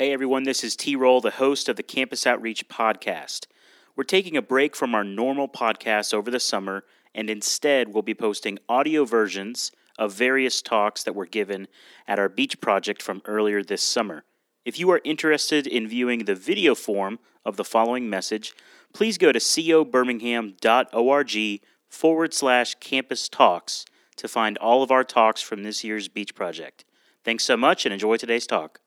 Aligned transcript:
Hey 0.00 0.12
everyone, 0.14 0.44
this 0.44 0.64
is 0.64 0.76
T 0.76 0.96
Roll, 0.96 1.20
the 1.20 1.32
host 1.32 1.68
of 1.68 1.76
the 1.76 1.82
Campus 1.82 2.26
Outreach 2.26 2.66
podcast. 2.68 3.44
We're 3.94 4.04
taking 4.04 4.34
a 4.34 4.40
break 4.40 4.74
from 4.74 4.94
our 4.94 5.04
normal 5.04 5.46
podcasts 5.46 6.14
over 6.14 6.30
the 6.30 6.40
summer, 6.40 6.84
and 7.14 7.28
instead 7.28 7.92
we'll 7.92 8.02
be 8.02 8.14
posting 8.14 8.58
audio 8.66 9.04
versions 9.04 9.72
of 9.98 10.14
various 10.14 10.62
talks 10.62 11.02
that 11.02 11.14
were 11.14 11.26
given 11.26 11.68
at 12.08 12.18
our 12.18 12.30
beach 12.30 12.62
project 12.62 13.02
from 13.02 13.20
earlier 13.26 13.62
this 13.62 13.82
summer. 13.82 14.24
If 14.64 14.78
you 14.78 14.90
are 14.90 15.02
interested 15.04 15.66
in 15.66 15.86
viewing 15.86 16.24
the 16.24 16.34
video 16.34 16.74
form 16.74 17.18
of 17.44 17.58
the 17.58 17.62
following 17.62 18.08
message, 18.08 18.54
please 18.94 19.18
go 19.18 19.32
to 19.32 19.38
cobirmingham.org 19.38 21.60
forward 21.90 22.32
slash 22.32 22.74
campus 22.76 23.28
talks 23.28 23.84
to 24.16 24.28
find 24.28 24.56
all 24.56 24.82
of 24.82 24.90
our 24.90 25.04
talks 25.04 25.42
from 25.42 25.62
this 25.62 25.84
year's 25.84 26.08
beach 26.08 26.34
project. 26.34 26.86
Thanks 27.22 27.44
so 27.44 27.58
much 27.58 27.84
and 27.84 27.92
enjoy 27.92 28.16
today's 28.16 28.46
talk. 28.46 28.80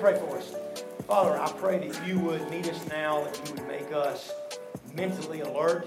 Pray 0.00 0.18
for 0.18 0.38
us. 0.38 0.54
Father, 1.06 1.38
I 1.38 1.52
pray 1.52 1.86
that 1.86 2.08
you 2.08 2.18
would 2.20 2.50
meet 2.50 2.66
us 2.70 2.88
now, 2.88 3.22
that 3.22 3.36
you 3.46 3.54
would 3.54 3.68
make 3.68 3.92
us 3.92 4.32
mentally 4.94 5.42
alert 5.42 5.86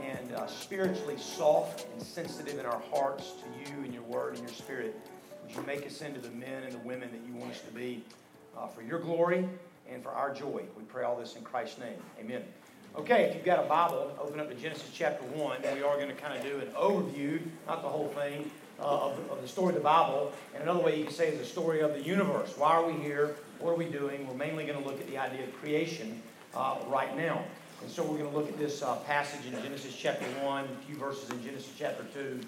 and 0.00 0.32
uh, 0.32 0.46
spiritually 0.46 1.18
soft 1.18 1.86
and 1.92 2.02
sensitive 2.02 2.58
in 2.58 2.64
our 2.64 2.80
hearts 2.90 3.32
to 3.32 3.70
you 3.70 3.84
and 3.84 3.92
your 3.92 4.04
word 4.04 4.36
and 4.36 4.42
your 4.42 4.56
spirit. 4.56 4.98
Would 5.44 5.54
you 5.54 5.62
make 5.64 5.84
us 5.84 6.00
into 6.00 6.18
the 6.18 6.30
men 6.30 6.62
and 6.62 6.72
the 6.72 6.78
women 6.78 7.10
that 7.12 7.20
you 7.28 7.38
want 7.38 7.52
us 7.52 7.60
to 7.60 7.72
be 7.72 8.02
uh, 8.56 8.68
for 8.68 8.80
your 8.80 8.98
glory 8.98 9.46
and 9.90 10.02
for 10.02 10.12
our 10.12 10.32
joy? 10.32 10.62
We 10.78 10.84
pray 10.84 11.04
all 11.04 11.18
this 11.18 11.36
in 11.36 11.42
Christ's 11.42 11.78
name. 11.78 11.98
Amen. 12.18 12.42
Okay, 12.96 13.24
if 13.24 13.34
you've 13.34 13.44
got 13.44 13.62
a 13.62 13.68
Bible, 13.68 14.16
open 14.18 14.40
up 14.40 14.48
to 14.48 14.54
Genesis 14.54 14.88
chapter 14.94 15.24
1. 15.26 15.60
We 15.74 15.82
are 15.82 15.96
going 15.96 16.08
to 16.08 16.14
kind 16.14 16.38
of 16.38 16.42
do 16.42 16.58
an 16.58 16.68
overview, 16.68 17.38
not 17.66 17.82
the 17.82 17.88
whole 17.88 18.08
thing, 18.08 18.50
uh, 18.80 18.84
of, 18.84 19.30
of, 19.30 19.42
the 19.42 19.48
story 19.48 19.68
of 19.68 19.74
the 19.74 19.80
Bible. 19.80 20.32
And 20.54 20.62
another 20.62 20.80
way 20.80 20.98
you 20.98 21.04
can 21.04 21.12
say 21.12 21.28
is 21.28 21.38
the 21.38 21.44
story 21.44 21.80
of 21.80 21.92
the 21.92 22.02
universe. 22.02 22.54
Why 22.56 22.70
are 22.70 22.84
we 22.84 22.94
here? 22.94 23.36
What 23.62 23.74
are 23.74 23.76
we 23.76 23.84
doing? 23.84 24.26
We're 24.26 24.34
mainly 24.34 24.64
going 24.64 24.82
to 24.82 24.84
look 24.84 25.00
at 25.00 25.06
the 25.06 25.18
idea 25.18 25.44
of 25.44 25.54
creation 25.60 26.20
uh, 26.52 26.78
right 26.88 27.16
now. 27.16 27.44
And 27.80 27.88
so 27.88 28.02
we're 28.02 28.18
going 28.18 28.28
to 28.28 28.36
look 28.36 28.48
at 28.48 28.58
this 28.58 28.82
uh, 28.82 28.96
passage 29.06 29.46
in 29.46 29.52
Genesis 29.62 29.94
chapter 29.96 30.24
1, 30.44 30.64
a 30.64 30.68
few 30.84 30.96
verses 30.96 31.30
in 31.30 31.44
Genesis 31.44 31.70
chapter 31.78 32.02
2. 32.12 32.40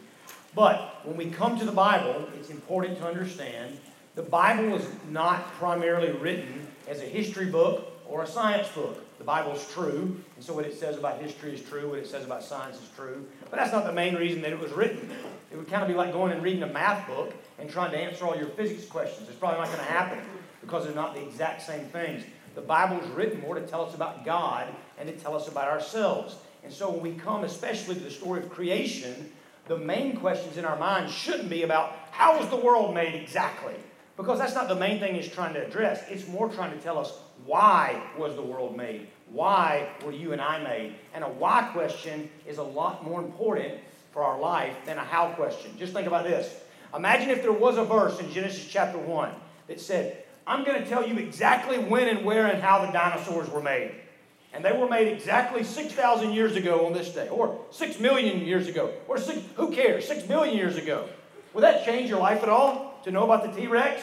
But 0.57 1.07
when 1.07 1.17
we 1.17 1.27
come 1.27 1.57
to 1.57 1.65
the 1.65 1.71
Bible, 1.71 2.27
it's 2.35 2.51
important 2.51 2.99
to 2.99 3.07
understand 3.07 3.79
the 4.17 4.25
Bible 4.25 4.71
was 4.71 4.89
not 5.09 5.53
primarily 5.53 6.11
written 6.11 6.67
as 6.89 7.01
a 7.01 7.05
history 7.05 7.47
book 7.47 7.93
or 8.09 8.25
a 8.25 8.27
science 8.27 8.67
book. 8.71 9.01
The 9.19 9.25
Bible 9.25 9.53
is 9.53 9.67
true, 9.73 10.21
and 10.37 10.45
so 10.45 10.55
what 10.55 10.67
it 10.67 10.79
says 10.79 10.99
about 10.99 11.21
history 11.21 11.55
is 11.55 11.63
true, 11.63 11.91
what 11.91 11.99
it 11.99 12.07
says 12.07 12.25
about 12.25 12.43
science 12.43 12.77
is 12.77 12.89
true. 12.97 13.25
But 13.49 13.59
that's 13.59 13.73
not 13.73 13.85
the 13.85 13.93
main 13.93 14.17
reason 14.17 14.43
that 14.43 14.53
it 14.53 14.59
was 14.59 14.73
written. 14.73 15.11
It 15.53 15.57
would 15.57 15.69
kind 15.69 15.83
of 15.83 15.89
be 15.89 15.95
like 15.95 16.13
going 16.13 16.33
and 16.33 16.43
reading 16.43 16.63
a 16.65 16.67
math 16.67 17.07
book 17.07 17.33
and 17.59 17.71
trying 17.71 17.93
to 17.93 17.99
answer 17.99 18.27
all 18.27 18.37
your 18.37 18.49
physics 18.49 18.87
questions. 18.87 19.29
It's 19.29 19.39
probably 19.39 19.61
not 19.61 19.69
going 19.69 19.79
to 19.79 19.85
happen 19.93 20.19
because 20.61 20.85
they're 20.85 20.95
not 20.95 21.15
the 21.15 21.23
exact 21.23 21.63
same 21.63 21.87
things. 21.87 22.25
The 22.55 22.61
Bible 22.61 23.01
is 23.01 23.09
written 23.11 23.41
more 23.41 23.55
to 23.55 23.67
tell 23.67 23.85
us 23.85 23.95
about 23.95 24.25
God 24.25 24.69
and 24.99 25.09
to 25.09 25.15
tell 25.15 25.37
us 25.37 25.49
about 25.49 25.69
ourselves. 25.69 26.37
And 26.65 26.73
so 26.73 26.91
when 26.91 27.01
we 27.01 27.15
come, 27.15 27.45
especially 27.45 27.95
to 27.95 28.01
the 28.01 28.11
story 28.11 28.43
of 28.43 28.51
creation, 28.51 29.33
the 29.67 29.79
main 29.79 30.17
questions 30.17 30.57
in 30.57 30.65
our 30.65 30.79
mind 30.79 31.11
shouldn't 31.11 31.49
be 31.49 31.63
about 31.63 31.97
how 32.11 32.39
was 32.39 32.49
the 32.49 32.57
world 32.57 32.95
made 32.95 33.15
exactly? 33.15 33.75
Because 34.17 34.39
that's 34.39 34.55
not 34.55 34.69
the 34.69 34.77
main 34.77 35.01
thing 35.01 35.17
it's 35.17 35.29
trying 35.29 35.55
to 35.55 35.67
address. 35.67 36.05
It's 36.09 36.29
more 36.29 36.49
trying 36.49 36.73
to 36.73 36.79
tell 36.79 36.99
us 36.99 37.13
why 37.47 38.03
was 38.19 38.35
the 38.37 38.43
world 38.43 38.77
made? 38.77 39.09
Why 39.31 39.89
were 40.05 40.13
you 40.13 40.33
and 40.33 40.41
I 40.41 40.63
made? 40.63 40.95
And 41.15 41.25
a 41.25 41.29
why 41.29 41.71
question 41.73 42.31
is 42.47 42.59
a 42.59 42.63
lot 42.63 43.05
more 43.05 43.21
important 43.21 43.75
for 44.13 44.23
our 44.23 44.39
life 44.39 44.77
than 44.87 44.99
a 44.99 45.05
how 45.05 45.29
question. 45.31 45.73
Just 45.79 45.93
think 45.93 46.07
about 46.07 46.25
this. 46.25 46.55
Imagine 46.95 47.31
if 47.31 47.43
there 47.43 47.53
was 47.53 47.77
a 47.77 47.85
verse 47.85 48.21
in 48.21 48.31
Genesis 48.31 48.67
chapter 48.67 48.99
1 48.99 49.31
that 49.67 49.81
said, 49.81 50.25
I'm 50.47 50.65
going 50.65 50.83
to 50.83 50.89
tell 50.89 51.07
you 51.07 51.17
exactly 51.19 51.79
when 51.79 52.09
and 52.09 52.25
where 52.25 52.47
and 52.47 52.63
how 52.63 52.85
the 52.87 52.93
dinosaurs 52.93 53.51
were 53.51 53.63
made. 53.63 53.93
And 54.53 54.65
they 54.65 54.71
were 54.71 54.89
made 54.89 55.09
exactly 55.09 55.65
6,000 55.65 56.33
years 56.33 56.55
ago 56.55 56.87
on 56.87 56.93
this 56.93 57.11
day, 57.11 57.29
or 57.29 57.59
6 57.73 57.99
million 57.99 58.41
years 58.41 58.69
ago, 58.69 58.93
or 59.09 59.19
six, 59.19 59.41
who 59.57 59.73
cares, 59.73 60.07
6 60.07 60.23
billion 60.25 60.57
years 60.57 60.77
ago. 60.77 61.09
Would 61.55 61.65
that 61.65 61.85
change 61.85 62.09
your 62.09 62.21
life 62.21 62.43
at 62.45 62.49
all 62.49 63.01
to 63.03 63.11
know 63.11 63.25
about 63.25 63.43
the 63.43 63.61
T 63.61 63.67
Rex? 63.67 64.01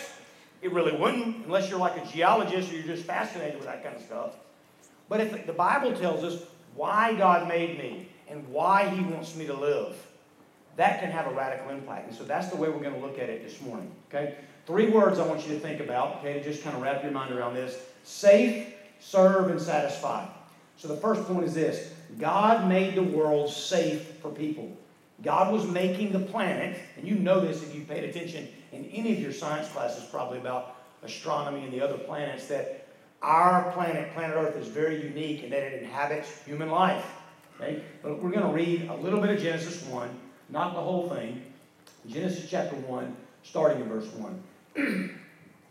It 0.61 0.72
really 0.72 0.95
wouldn't, 0.95 1.45
unless 1.45 1.69
you're 1.69 1.79
like 1.79 1.97
a 1.97 2.05
geologist 2.05 2.72
or 2.72 2.75
you're 2.75 2.85
just 2.85 3.03
fascinated 3.03 3.55
with 3.55 3.66
that 3.66 3.83
kind 3.83 3.95
of 3.95 4.01
stuff. 4.01 4.35
But 5.09 5.19
if 5.19 5.45
the 5.47 5.53
Bible 5.53 5.94
tells 5.94 6.23
us 6.23 6.44
why 6.75 7.16
God 7.16 7.47
made 7.47 7.77
me 7.77 8.07
and 8.29 8.47
why 8.47 8.88
He 8.89 9.01
wants 9.01 9.35
me 9.35 9.47
to 9.47 9.53
live, 9.53 9.95
that 10.77 11.01
can 11.01 11.11
have 11.11 11.27
a 11.27 11.31
radical 11.31 11.72
impact. 11.72 12.07
And 12.07 12.16
so 12.16 12.23
that's 12.23 12.47
the 12.47 12.55
way 12.55 12.69
we're 12.69 12.79
going 12.79 12.94
to 12.94 12.99
look 12.99 13.19
at 13.19 13.29
it 13.29 13.44
this 13.44 13.59
morning. 13.61 13.91
Okay? 14.09 14.35
Three 14.67 14.89
words 14.89 15.19
I 15.19 15.27
want 15.27 15.45
you 15.47 15.53
to 15.53 15.59
think 15.59 15.81
about, 15.81 16.17
okay, 16.17 16.33
to 16.33 16.44
just 16.44 16.63
kind 16.63 16.75
of 16.75 16.81
wrap 16.81 17.03
your 17.03 17.11
mind 17.11 17.33
around 17.33 17.55
this 17.55 17.78
safe, 18.03 18.73
serve, 18.99 19.49
and 19.49 19.59
satisfy. 19.59 20.25
So 20.78 20.88
the 20.88 20.97
first 20.97 21.23
point 21.25 21.43
is 21.43 21.53
this 21.53 21.93
God 22.19 22.69
made 22.69 22.95
the 22.95 23.03
world 23.03 23.51
safe 23.51 24.03
for 24.22 24.29
people. 24.29 24.72
God 25.23 25.51
was 25.51 25.67
making 25.67 26.11
the 26.11 26.19
planet, 26.19 26.79
and 26.97 27.07
you 27.07 27.16
know 27.16 27.41
this 27.41 27.61
if 27.61 27.75
you 27.75 27.83
paid 27.83 28.03
attention 28.03 28.47
in 28.72 28.86
any 28.86 29.14
of 29.14 29.20
your 29.20 29.34
science 29.34 29.68
classes, 29.70 30.04
probably 30.06 30.38
about 30.38 30.76
astronomy 31.04 31.64
and 31.64 31.74
the 31.74 31.82
other 31.82 31.98
planets, 31.98 32.48
that 32.48 32.88
our 33.22 33.72
planet, 33.72 34.14
planet 34.14 34.36
Earth, 34.36 34.56
is 34.56 34.68
very 34.68 35.02
unique 35.04 35.44
in 35.44 35.50
that 35.52 35.62
it 35.62 35.82
inhabits 35.82 36.44
human 36.44 36.70
life. 36.70 37.06
Okay? 37.56 37.84
But 38.02 38.22
we're 38.22 38.32
going 38.32 38.46
to 38.46 38.54
read 38.54 38.90
a 38.90 38.96
little 38.96 39.20
bit 39.20 39.30
of 39.30 39.42
Genesis 39.42 39.84
1, 39.86 40.09
not 40.50 40.74
the 40.74 40.82
whole 40.82 41.09
thing. 41.09 41.44
Genesis 42.08 42.50
chapter 42.50 42.76
1, 42.76 43.16
starting 43.44 43.82
in 43.82 43.90
verse 43.90 44.08
1. 44.14 44.44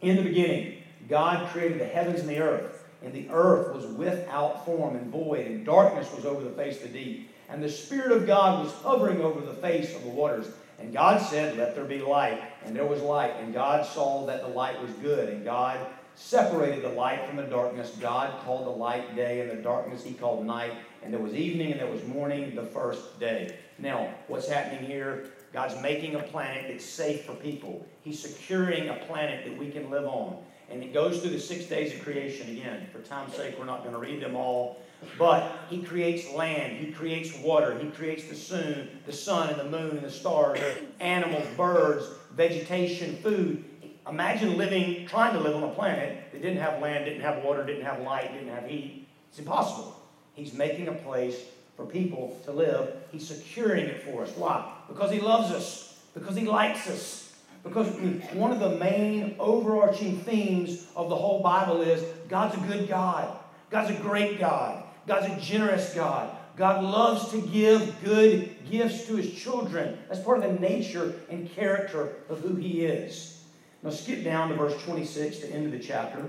in 0.01 0.17
the 0.17 0.23
beginning, 0.23 0.83
God 1.09 1.49
created 1.51 1.81
the 1.81 1.87
heavens 1.87 2.21
and 2.21 2.29
the 2.29 2.39
earth, 2.39 2.85
and 3.03 3.13
the 3.13 3.29
earth 3.31 3.75
was 3.75 3.87
without 3.87 4.65
form 4.65 4.95
and 4.95 5.11
void, 5.11 5.47
and 5.47 5.65
darkness 5.65 6.13
was 6.15 6.25
over 6.25 6.45
the 6.45 6.51
face 6.51 6.77
of 6.85 6.93
the 6.93 6.99
deep 6.99 7.31
and 7.51 7.63
the 7.63 7.69
Spirit 7.69 8.13
of 8.13 8.27
God 8.27 8.65
was 8.65 8.73
hovering 8.75 9.21
over 9.21 9.41
the 9.41 9.55
face 9.55 9.95
of 9.95 10.05
the 10.05 10.11
waters. 10.11 10.47
And 10.81 10.93
God 10.93 11.21
said, 11.21 11.57
Let 11.57 11.75
there 11.75 11.85
be 11.85 12.01
light. 12.01 12.43
And 12.65 12.75
there 12.75 12.87
was 12.87 13.03
light. 13.03 13.35
And 13.41 13.53
God 13.53 13.87
saw 13.87 14.27
that 14.27 14.43
the 14.43 14.49
light 14.49 14.81
was 14.81 14.91
good. 14.95 15.29
And 15.29 15.45
God 15.45 15.79
separated 16.15 16.83
the 16.83 16.91
light 16.91 17.27
from 17.27 17.37
the 17.37 17.45
darkness. 17.45 17.97
God 18.01 18.43
called 18.45 18.67
the 18.67 18.71
light 18.71 19.15
day, 19.17 19.41
and 19.41 19.51
the 19.51 19.63
darkness 19.63 20.05
he 20.05 20.13
called 20.13 20.45
night. 20.45 20.73
And 21.03 21.13
there 21.13 21.21
was 21.21 21.35
evening 21.35 21.73
and 21.73 21.81
there 21.81 21.91
was 21.91 22.05
morning 22.05 22.55
the 22.55 22.65
first 22.65 23.19
day. 23.19 23.57
Now, 23.79 24.13
what's 24.29 24.49
happening 24.49 24.85
here? 24.85 25.31
God's 25.53 25.81
making 25.83 26.15
a 26.15 26.23
planet 26.23 26.67
that's 26.69 26.85
safe 26.85 27.25
for 27.25 27.35
people. 27.35 27.87
He's 28.03 28.21
securing 28.21 28.89
a 28.89 28.97
planet 29.07 29.45
that 29.47 29.57
we 29.57 29.71
can 29.71 29.91
live 29.91 30.05
on. 30.05 30.43
And 30.71 30.83
it 30.85 30.93
goes 30.93 31.21
through 31.21 31.31
the 31.31 31.41
six 31.41 31.65
days 31.65 31.93
of 31.95 32.03
creation 32.03 32.51
again. 32.51 32.87
For 32.93 33.01
time's 33.01 33.35
sake, 33.35 33.57
we're 33.59 33.65
not 33.65 33.83
going 33.83 33.95
to 33.95 34.01
read 34.01 34.23
them 34.23 34.37
all. 34.37 34.81
But 35.19 35.67
he 35.69 35.83
creates 35.83 36.31
land, 36.33 36.77
he 36.79 36.93
creates 36.93 37.37
water, 37.39 37.79
he 37.79 37.89
creates 37.91 38.25
the 38.29 38.35
sun, 38.35 38.89
the 39.07 39.13
sun 39.13 39.49
and 39.51 39.59
the 39.59 39.65
moon 39.65 39.97
and 39.97 40.03
the 40.03 40.11
stars, 40.11 40.61
animals, 40.99 41.47
birds, 41.57 42.07
vegetation, 42.35 43.17
food. 43.17 43.65
Imagine 44.09 44.57
living, 44.57 45.07
trying 45.07 45.35
to 45.35 45.41
live 45.41 45.57
on 45.57 45.63
a 45.63 45.73
planet 45.75 46.33
that 46.33 46.43
didn't 46.43 46.61
have 46.61 46.81
land, 46.81 47.05
didn't 47.05 47.21
have 47.21 47.45
water, 47.45 47.65
didn't 47.65 47.85
have 47.85 48.01
light, 48.01 48.33
didn't 48.33 48.49
have 48.49 48.67
heat. 48.67 49.07
It's 49.29 49.39
impossible. 49.39 49.95
He's 50.35 50.53
making 50.53 50.89
a 50.89 50.93
place 50.93 51.37
for 51.77 51.87
people 51.87 52.41
to 52.45 52.53
live. 52.53 52.95
He's 53.13 53.27
securing 53.27 53.87
it 53.87 54.03
for 54.03 54.25
us. 54.25 54.33
Why? 54.37 54.73
Because 54.89 55.11
he 55.11 55.21
loves 55.21 55.51
us, 55.51 55.99
because 56.15 56.37
he 56.37 56.47
likes 56.47 56.89
us. 56.89 57.35
Because 57.63 57.89
one 58.33 58.53
of 58.53 58.59
the 58.59 58.71
main 58.71 59.37
overarching 59.39 60.21
themes 60.21 60.87
of 60.97 61.11
the 61.11 61.17
whole 61.17 61.43
Bible 61.43 61.83
is 61.83 62.03
God's 62.29 62.57
a 62.57 62.67
good 62.67 62.89
God. 62.89 63.39
God's 63.71 63.91
a 63.91 64.01
great 64.01 64.41
God. 64.41 64.83
God's 65.07 65.33
a 65.33 65.41
generous 65.41 65.95
God. 65.95 66.37
God 66.57 66.85
loves 66.85 67.31
to 67.31 67.41
give 67.41 68.03
good 68.05 68.55
gifts 68.71 69.07
to 69.07 69.17
his 69.17 69.33
children. 69.33 69.99
That's 70.09 70.21
part 70.21 70.45
of 70.45 70.53
the 70.53 70.61
nature 70.61 71.15
and 71.31 71.51
character 71.51 72.17
of 72.29 72.41
who 72.41 72.55
he 72.57 72.85
is. 72.85 73.43
Now 73.83 73.91
skip 73.91 74.25
down 74.25 74.51
to 74.51 74.57
verse 74.57 74.81
26, 74.83 75.39
the 75.39 75.53
end 75.53 75.67
of 75.67 75.73
the 75.73 75.79
chapter. 75.79 76.29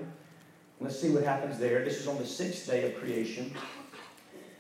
Let's 0.79 1.00
see 1.00 1.09
what 1.09 1.23
happens 1.23 1.59
there. 1.59 1.83
This 1.83 2.00
is 2.00 2.07
on 2.07 2.18
the 2.18 2.25
sixth 2.25 2.65
day 2.65 2.91
of 2.91 3.00
creation. 3.00 3.53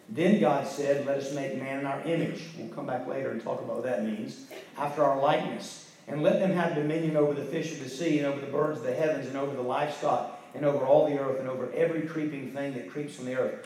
Then 0.09 0.41
God 0.41 0.67
said, 0.67 1.05
Let 1.05 1.17
us 1.17 1.33
make 1.33 1.57
man 1.57 1.79
in 1.79 1.85
our 1.85 2.01
image. 2.01 2.43
We'll 2.57 2.67
come 2.67 2.85
back 2.85 3.07
later 3.07 3.31
and 3.31 3.41
talk 3.41 3.61
about 3.61 3.77
what 3.77 3.85
that 3.85 4.05
means. 4.05 4.47
After 4.77 5.03
our 5.03 5.19
likeness. 5.19 5.89
And 6.07 6.21
let 6.21 6.39
them 6.39 6.51
have 6.51 6.75
dominion 6.75 7.15
over 7.15 7.33
the 7.33 7.45
fish 7.45 7.71
of 7.71 7.81
the 7.81 7.89
sea, 7.89 8.19
and 8.19 8.27
over 8.27 8.41
the 8.41 8.51
birds 8.51 8.79
of 8.79 8.85
the 8.85 8.93
heavens, 8.93 9.27
and 9.27 9.37
over 9.37 9.55
the 9.55 9.61
livestock, 9.61 10.41
and 10.53 10.65
over 10.65 10.85
all 10.85 11.07
the 11.07 11.17
earth, 11.17 11.39
and 11.39 11.47
over 11.47 11.71
every 11.71 12.01
creeping 12.01 12.51
thing 12.51 12.73
that 12.73 12.89
creeps 12.91 13.19
on 13.19 13.25
the 13.25 13.37
earth. 13.37 13.65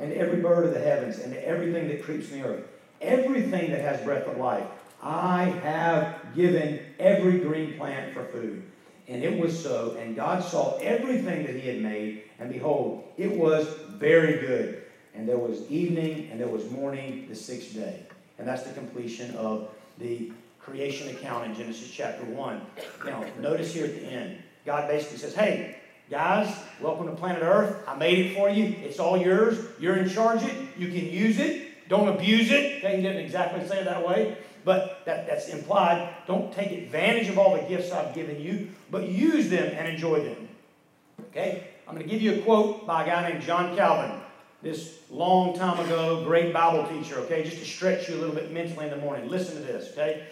and 0.00 0.12
every 0.12 0.40
bird 0.40 0.66
of 0.66 0.74
the 0.74 0.80
heavens, 0.80 1.18
and 1.18 1.34
everything 1.36 1.88
that 1.88 2.02
creeps 2.02 2.30
in 2.30 2.40
the 2.40 2.48
earth, 2.48 2.64
everything 3.00 3.70
that 3.70 3.80
has 3.80 4.00
breath 4.02 4.26
of 4.26 4.38
life. 4.38 4.66
I 5.02 5.44
have 5.62 6.34
given 6.34 6.80
every 6.98 7.38
green 7.40 7.76
plant 7.76 8.14
for 8.14 8.24
food. 8.24 8.62
And 9.08 9.22
it 9.22 9.38
was 9.38 9.62
so. 9.62 9.96
And 10.00 10.16
God 10.16 10.42
saw 10.42 10.78
everything 10.78 11.46
that 11.46 11.54
He 11.54 11.68
had 11.68 11.80
made, 11.80 12.24
and 12.38 12.52
behold, 12.52 13.04
it 13.16 13.30
was 13.30 13.66
very 13.90 14.40
good. 14.40 14.82
And 15.14 15.28
there 15.28 15.38
was 15.38 15.62
evening 15.70 16.28
and 16.30 16.38
there 16.38 16.48
was 16.48 16.70
morning 16.70 17.26
the 17.28 17.34
sixth 17.34 17.72
day. 17.72 18.02
And 18.38 18.46
that's 18.46 18.64
the 18.64 18.74
completion 18.74 19.34
of 19.36 19.70
the 19.98 20.32
creation 20.60 21.08
account 21.08 21.46
in 21.46 21.54
Genesis 21.54 21.88
chapter 21.90 22.24
1. 22.24 22.60
Now, 23.06 23.24
notice 23.40 23.72
here 23.72 23.86
at 23.86 23.94
the 23.94 24.04
end, 24.04 24.42
God 24.66 24.88
basically 24.88 25.18
says, 25.18 25.34
Hey, 25.34 25.78
guys, 26.10 26.54
welcome 26.80 27.06
to 27.06 27.12
planet 27.12 27.42
Earth. 27.42 27.76
I 27.86 27.96
made 27.96 28.18
it 28.18 28.34
for 28.34 28.48
you. 28.48 28.76
It's 28.82 28.98
all 28.98 29.16
yours. 29.16 29.58
You're 29.78 29.96
in 29.96 30.08
charge 30.08 30.42
of 30.42 30.48
it. 30.48 30.78
You 30.78 30.88
can 30.88 31.06
use 31.06 31.38
it. 31.38 31.88
Don't 31.88 32.08
abuse 32.08 32.50
it. 32.50 32.78
Okay, 32.78 32.96
he 32.96 33.02
didn't 33.02 33.24
exactly 33.24 33.66
say 33.66 33.80
it 33.80 33.84
that 33.84 34.06
way 34.06 34.36
but 34.66 35.02
that, 35.04 35.28
that's 35.28 35.48
implied. 35.48 36.12
Don't 36.26 36.52
take 36.52 36.72
advantage 36.72 37.28
of 37.28 37.38
all 37.38 37.56
the 37.56 37.62
gifts 37.62 37.92
I've 37.92 38.12
given 38.12 38.40
you, 38.40 38.68
but 38.90 39.08
use 39.08 39.48
them 39.48 39.72
and 39.72 39.86
enjoy 39.86 40.24
them. 40.24 40.48
Okay? 41.30 41.68
I'm 41.86 41.94
going 41.94 42.04
to 42.04 42.12
give 42.12 42.20
you 42.20 42.34
a 42.34 42.38
quote 42.42 42.84
by 42.84 43.04
a 43.04 43.06
guy 43.06 43.30
named 43.30 43.44
John 43.44 43.76
Calvin, 43.76 44.20
this 44.62 44.98
long 45.08 45.56
time 45.56 45.78
ago 45.86 46.24
great 46.24 46.52
Bible 46.52 46.84
teacher, 46.88 47.20
okay? 47.20 47.44
Just 47.44 47.58
to 47.58 47.64
stretch 47.64 48.08
you 48.08 48.16
a 48.16 48.18
little 48.18 48.34
bit 48.34 48.50
mentally 48.50 48.86
in 48.86 48.90
the 48.90 48.96
morning. 48.96 49.28
Listen 49.28 49.54
to 49.54 49.62
this, 49.62 49.92
okay? 49.92 50.26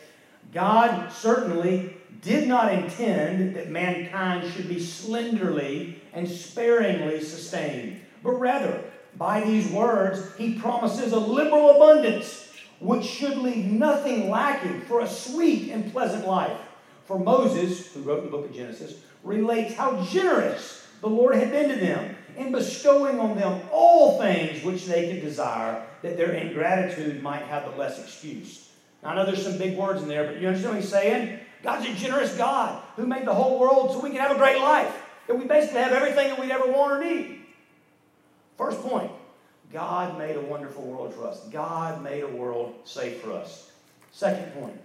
God 0.52 1.12
certainly 1.12 1.96
did 2.23 2.49
not 2.49 2.73
intend 2.73 3.55
that 3.56 3.70
mankind 3.70 4.50
should 4.52 4.69
be 4.69 4.81
slenderly 4.81 5.96
and 6.12 6.29
sparingly 6.29 7.23
sustained, 7.23 8.00
but 8.23 8.32
rather, 8.32 8.82
by 9.17 9.43
these 9.43 9.70
words, 9.70 10.35
he 10.37 10.58
promises 10.58 11.12
a 11.12 11.19
liberal 11.19 11.70
abundance 11.70 12.49
which 12.81 13.05
should 13.05 13.38
leave 13.38 13.67
nothing 13.67 14.31
lacking 14.31 14.81
for 14.82 15.00
a 15.00 15.08
sweet 15.08 15.70
and 15.70 15.93
pleasant 15.93 16.26
life. 16.26 16.61
For 17.05 17.19
Moses, 17.19 17.93
who 17.93 18.00
wrote 18.00 18.25
the 18.25 18.31
book 18.31 18.47
of 18.47 18.55
Genesis, 18.55 18.94
relates 19.23 19.75
how 19.75 20.02
generous 20.05 20.87
the 21.00 21.08
Lord 21.08 21.35
had 21.37 21.50
been 21.50 21.69
to 21.69 21.76
them 21.76 22.17
in 22.37 22.50
bestowing 22.50 23.20
on 23.20 23.37
them 23.37 23.61
all 23.70 24.19
things 24.19 24.64
which 24.64 24.87
they 24.87 25.12
could 25.12 25.23
desire, 25.23 25.87
that 26.02 26.17
their 26.17 26.32
ingratitude 26.32 27.23
might 27.23 27.43
have 27.43 27.70
the 27.70 27.76
less 27.76 28.02
excuse. 28.02 28.63
I 29.05 29.15
know 29.15 29.27
there's 29.27 29.43
some 29.43 29.59
big 29.59 29.77
words 29.77 30.03
in 30.03 30.09
there, 30.09 30.25
but 30.25 30.41
you 30.41 30.49
understand 30.49 30.75
what 30.75 30.83
he's 30.83 30.91
saying? 30.91 31.39
God's 31.62 31.87
a 31.87 31.95
generous 31.95 32.37
God 32.37 32.83
who 32.97 33.06
made 33.06 33.27
the 33.27 33.35
whole 33.35 33.59
world 33.59 33.93
so 33.93 34.01
we 34.01 34.11
can 34.11 34.19
have 34.19 34.33
a 34.33 34.39
great 34.39 34.61
life. 34.61 34.95
That 35.27 35.39
we 35.39 35.45
basically 35.47 35.81
have 35.81 35.93
everything 35.93 36.29
that 36.29 36.41
we'd 36.41 36.51
ever 36.51 36.71
want 36.71 36.93
or 36.93 37.05
need. 37.05 37.41
First 38.56 38.81
point 38.83 39.11
God 39.73 40.19
made 40.19 40.37
a 40.37 40.41
wonderful 40.41 40.85
world 40.85 41.15
for 41.15 41.27
us. 41.27 41.41
God 41.49 42.03
made 42.03 42.23
a 42.23 42.29
world 42.29 42.75
safe 42.85 43.21
for 43.21 43.33
us. 43.33 43.73
Second 44.12 44.53
point 44.55 44.79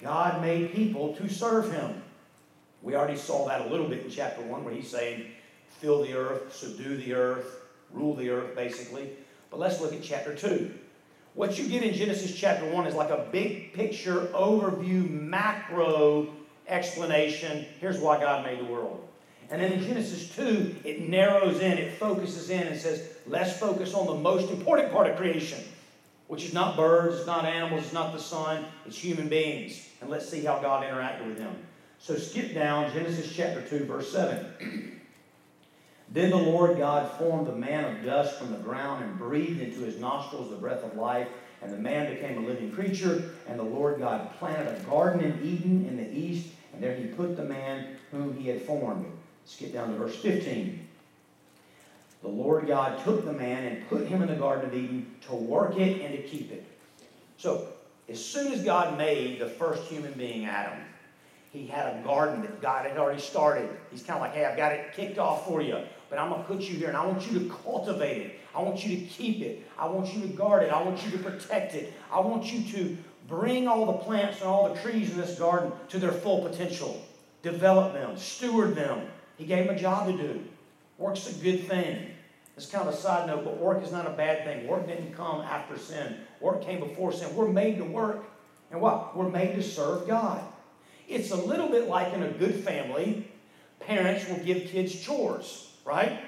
God 0.00 0.40
made 0.40 0.72
people 0.72 1.14
to 1.16 1.28
serve 1.28 1.72
Him. 1.72 2.02
We 2.82 2.94
already 2.94 3.16
saw 3.16 3.48
that 3.48 3.62
a 3.62 3.68
little 3.68 3.88
bit 3.88 4.04
in 4.04 4.10
chapter 4.10 4.42
1 4.42 4.64
where 4.64 4.74
He's 4.74 4.90
saying, 4.90 5.26
fill 5.80 6.02
the 6.02 6.14
earth, 6.14 6.54
subdue 6.54 6.98
the 6.98 7.14
earth, 7.14 7.60
rule 7.92 8.14
the 8.14 8.30
earth, 8.30 8.54
basically. 8.54 9.10
But 9.50 9.60
let's 9.60 9.80
look 9.80 9.92
at 9.92 10.02
chapter 10.02 10.34
2. 10.34 10.70
What 11.36 11.58
you 11.58 11.68
get 11.68 11.82
in 11.82 11.92
Genesis 11.92 12.34
chapter 12.34 12.64
1 12.64 12.86
is 12.86 12.94
like 12.94 13.10
a 13.10 13.28
big 13.30 13.74
picture, 13.74 14.30
overview, 14.32 15.08
macro 15.10 16.28
explanation. 16.66 17.66
Here's 17.78 17.98
why 17.98 18.18
God 18.18 18.42
made 18.42 18.58
the 18.58 18.64
world. 18.64 19.06
And 19.50 19.60
then 19.60 19.72
in 19.72 19.82
Genesis 19.82 20.34
2, 20.34 20.76
it 20.82 21.10
narrows 21.10 21.60
in, 21.60 21.76
it 21.76 21.92
focuses 21.98 22.48
in, 22.48 22.66
and 22.66 22.80
says, 22.80 23.18
let's 23.26 23.58
focus 23.58 23.92
on 23.92 24.06
the 24.06 24.14
most 24.14 24.50
important 24.50 24.90
part 24.90 25.10
of 25.10 25.18
creation, 25.18 25.62
which 26.28 26.42
is 26.42 26.54
not 26.54 26.74
birds, 26.74 27.18
it's 27.18 27.26
not 27.26 27.44
animals, 27.44 27.84
it's 27.84 27.92
not 27.92 28.14
the 28.14 28.18
sun, 28.18 28.64
it's 28.86 28.96
human 28.96 29.28
beings. 29.28 29.90
And 30.00 30.08
let's 30.08 30.26
see 30.26 30.42
how 30.42 30.58
God 30.60 30.84
interacted 30.84 31.26
with 31.26 31.36
them. 31.36 31.54
So 31.98 32.16
skip 32.16 32.54
down, 32.54 32.90
Genesis 32.94 33.30
chapter 33.30 33.60
2, 33.60 33.84
verse 33.84 34.10
7. 34.10 34.92
then 36.10 36.30
the 36.30 36.36
Lord 36.36 36.78
God 36.78 37.10
formed 37.18 37.46
the 37.46 37.52
man 37.52 37.84
of 37.84 38.04
dust 38.04 38.38
from 38.38 38.52
the 38.52 38.58
ground 38.58 39.04
and 39.04 39.18
breathed 39.18 39.60
into 39.60 39.80
his 39.80 39.98
nostrils 39.98 40.50
the 40.50 40.56
breath 40.56 40.84
of 40.84 40.96
life, 40.96 41.28
and 41.62 41.72
the 41.72 41.78
man 41.78 42.14
became 42.14 42.44
a 42.44 42.46
living 42.46 42.70
creature. 42.70 43.30
And 43.48 43.58
the 43.58 43.64
Lord 43.64 43.98
God 43.98 44.30
planted 44.38 44.68
a 44.68 44.84
garden 44.84 45.20
in 45.20 45.42
Eden 45.42 45.86
in 45.88 45.96
the 45.96 46.10
east, 46.16 46.48
and 46.72 46.82
there 46.82 46.94
he 46.94 47.06
put 47.06 47.36
the 47.36 47.44
man 47.44 47.96
whom 48.10 48.36
he 48.36 48.48
had 48.48 48.62
formed. 48.62 49.06
Skip 49.46 49.72
down 49.72 49.90
to 49.90 49.96
verse 49.96 50.16
15. 50.16 50.86
The 52.22 52.28
Lord 52.28 52.66
God 52.66 53.02
took 53.04 53.24
the 53.24 53.32
man 53.32 53.64
and 53.64 53.88
put 53.88 54.06
him 54.06 54.22
in 54.22 54.28
the 54.28 54.34
Garden 54.34 54.66
of 54.66 54.74
Eden 54.74 55.14
to 55.28 55.34
work 55.34 55.76
it 55.76 56.02
and 56.02 56.12
to 56.12 56.22
keep 56.22 56.50
it. 56.50 56.66
So, 57.36 57.68
as 58.08 58.24
soon 58.24 58.52
as 58.52 58.64
God 58.64 58.96
made 58.98 59.38
the 59.38 59.48
first 59.48 59.84
human 59.84 60.12
being, 60.14 60.46
Adam, 60.46 60.78
he 61.52 61.66
had 61.66 61.94
a 61.94 62.02
garden 62.02 62.42
that 62.42 62.60
God 62.60 62.86
had 62.86 62.98
already 62.98 63.20
started. 63.20 63.70
He's 63.90 64.02
kind 64.02 64.16
of 64.16 64.22
like, 64.22 64.34
hey, 64.34 64.44
I've 64.44 64.56
got 64.56 64.72
it 64.72 64.92
kicked 64.94 65.18
off 65.18 65.46
for 65.46 65.62
you, 65.62 65.78
but 66.08 66.18
I'm 66.18 66.30
going 66.30 66.42
to 66.42 66.48
put 66.48 66.60
you 66.60 66.76
here 66.76 66.88
and 66.88 66.96
I 66.96 67.04
want 67.04 67.30
you 67.30 67.38
to 67.40 67.54
cultivate 67.64 68.22
it. 68.22 68.40
I 68.54 68.62
want 68.62 68.84
you 68.86 68.96
to 68.96 69.04
keep 69.06 69.40
it. 69.42 69.68
I 69.78 69.86
want 69.86 70.14
you 70.14 70.22
to 70.22 70.28
guard 70.28 70.62
it. 70.62 70.72
I 70.72 70.82
want 70.82 71.04
you 71.04 71.10
to 71.12 71.18
protect 71.18 71.74
it. 71.74 71.92
I 72.10 72.20
want 72.20 72.52
you 72.52 72.62
to 72.72 72.96
bring 73.28 73.66
all 73.68 73.86
the 73.86 73.98
plants 73.98 74.40
and 74.40 74.48
all 74.48 74.72
the 74.72 74.80
trees 74.80 75.10
in 75.10 75.16
this 75.16 75.38
garden 75.38 75.72
to 75.88 75.98
their 75.98 76.12
full 76.12 76.48
potential. 76.48 77.04
Develop 77.42 77.92
them, 77.92 78.16
steward 78.16 78.74
them, 78.74 79.06
he 79.36 79.44
gave 79.44 79.66
him 79.66 79.76
a 79.76 79.78
job 79.78 80.06
to 80.06 80.16
do. 80.16 80.44
Work's 80.98 81.30
a 81.30 81.42
good 81.42 81.68
thing. 81.68 82.10
It's 82.56 82.66
kind 82.66 82.88
of 82.88 82.94
a 82.94 82.96
side 82.96 83.26
note, 83.26 83.44
but 83.44 83.58
work 83.58 83.82
is 83.82 83.92
not 83.92 84.06
a 84.06 84.10
bad 84.10 84.44
thing. 84.44 84.66
Work 84.66 84.86
didn't 84.86 85.12
come 85.12 85.42
after 85.42 85.78
sin. 85.78 86.16
Work 86.40 86.62
came 86.62 86.80
before 86.80 87.12
sin. 87.12 87.34
We're 87.36 87.48
made 87.48 87.76
to 87.78 87.84
work. 87.84 88.24
And 88.70 88.80
what? 88.80 89.14
We're 89.14 89.28
made 89.28 89.54
to 89.56 89.62
serve 89.62 90.06
God. 90.06 90.42
It's 91.06 91.30
a 91.30 91.36
little 91.36 91.68
bit 91.68 91.86
like 91.88 92.14
in 92.14 92.22
a 92.22 92.30
good 92.30 92.54
family, 92.54 93.30
parents 93.78 94.28
will 94.28 94.38
give 94.38 94.68
kids 94.68 94.98
chores, 94.98 95.65
right? 95.86 96.20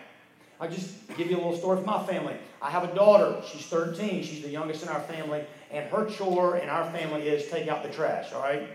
I'll 0.60 0.70
just 0.70 1.06
give 1.16 1.30
you 1.30 1.36
a 1.36 1.38
little 1.38 1.56
story 1.56 1.76
from 1.76 1.86
my 1.86 2.04
family. 2.04 2.36
I 2.62 2.70
have 2.70 2.84
a 2.84 2.94
daughter. 2.94 3.42
She's 3.52 3.66
13. 3.66 4.24
She's 4.24 4.42
the 4.42 4.48
youngest 4.48 4.82
in 4.82 4.88
our 4.88 5.00
family. 5.00 5.44
And 5.70 5.88
her 5.90 6.06
chore 6.06 6.56
in 6.56 6.68
our 6.68 6.90
family 6.90 7.28
is 7.28 7.50
take 7.50 7.68
out 7.68 7.82
the 7.82 7.90
trash, 7.90 8.32
all 8.32 8.42
right? 8.42 8.68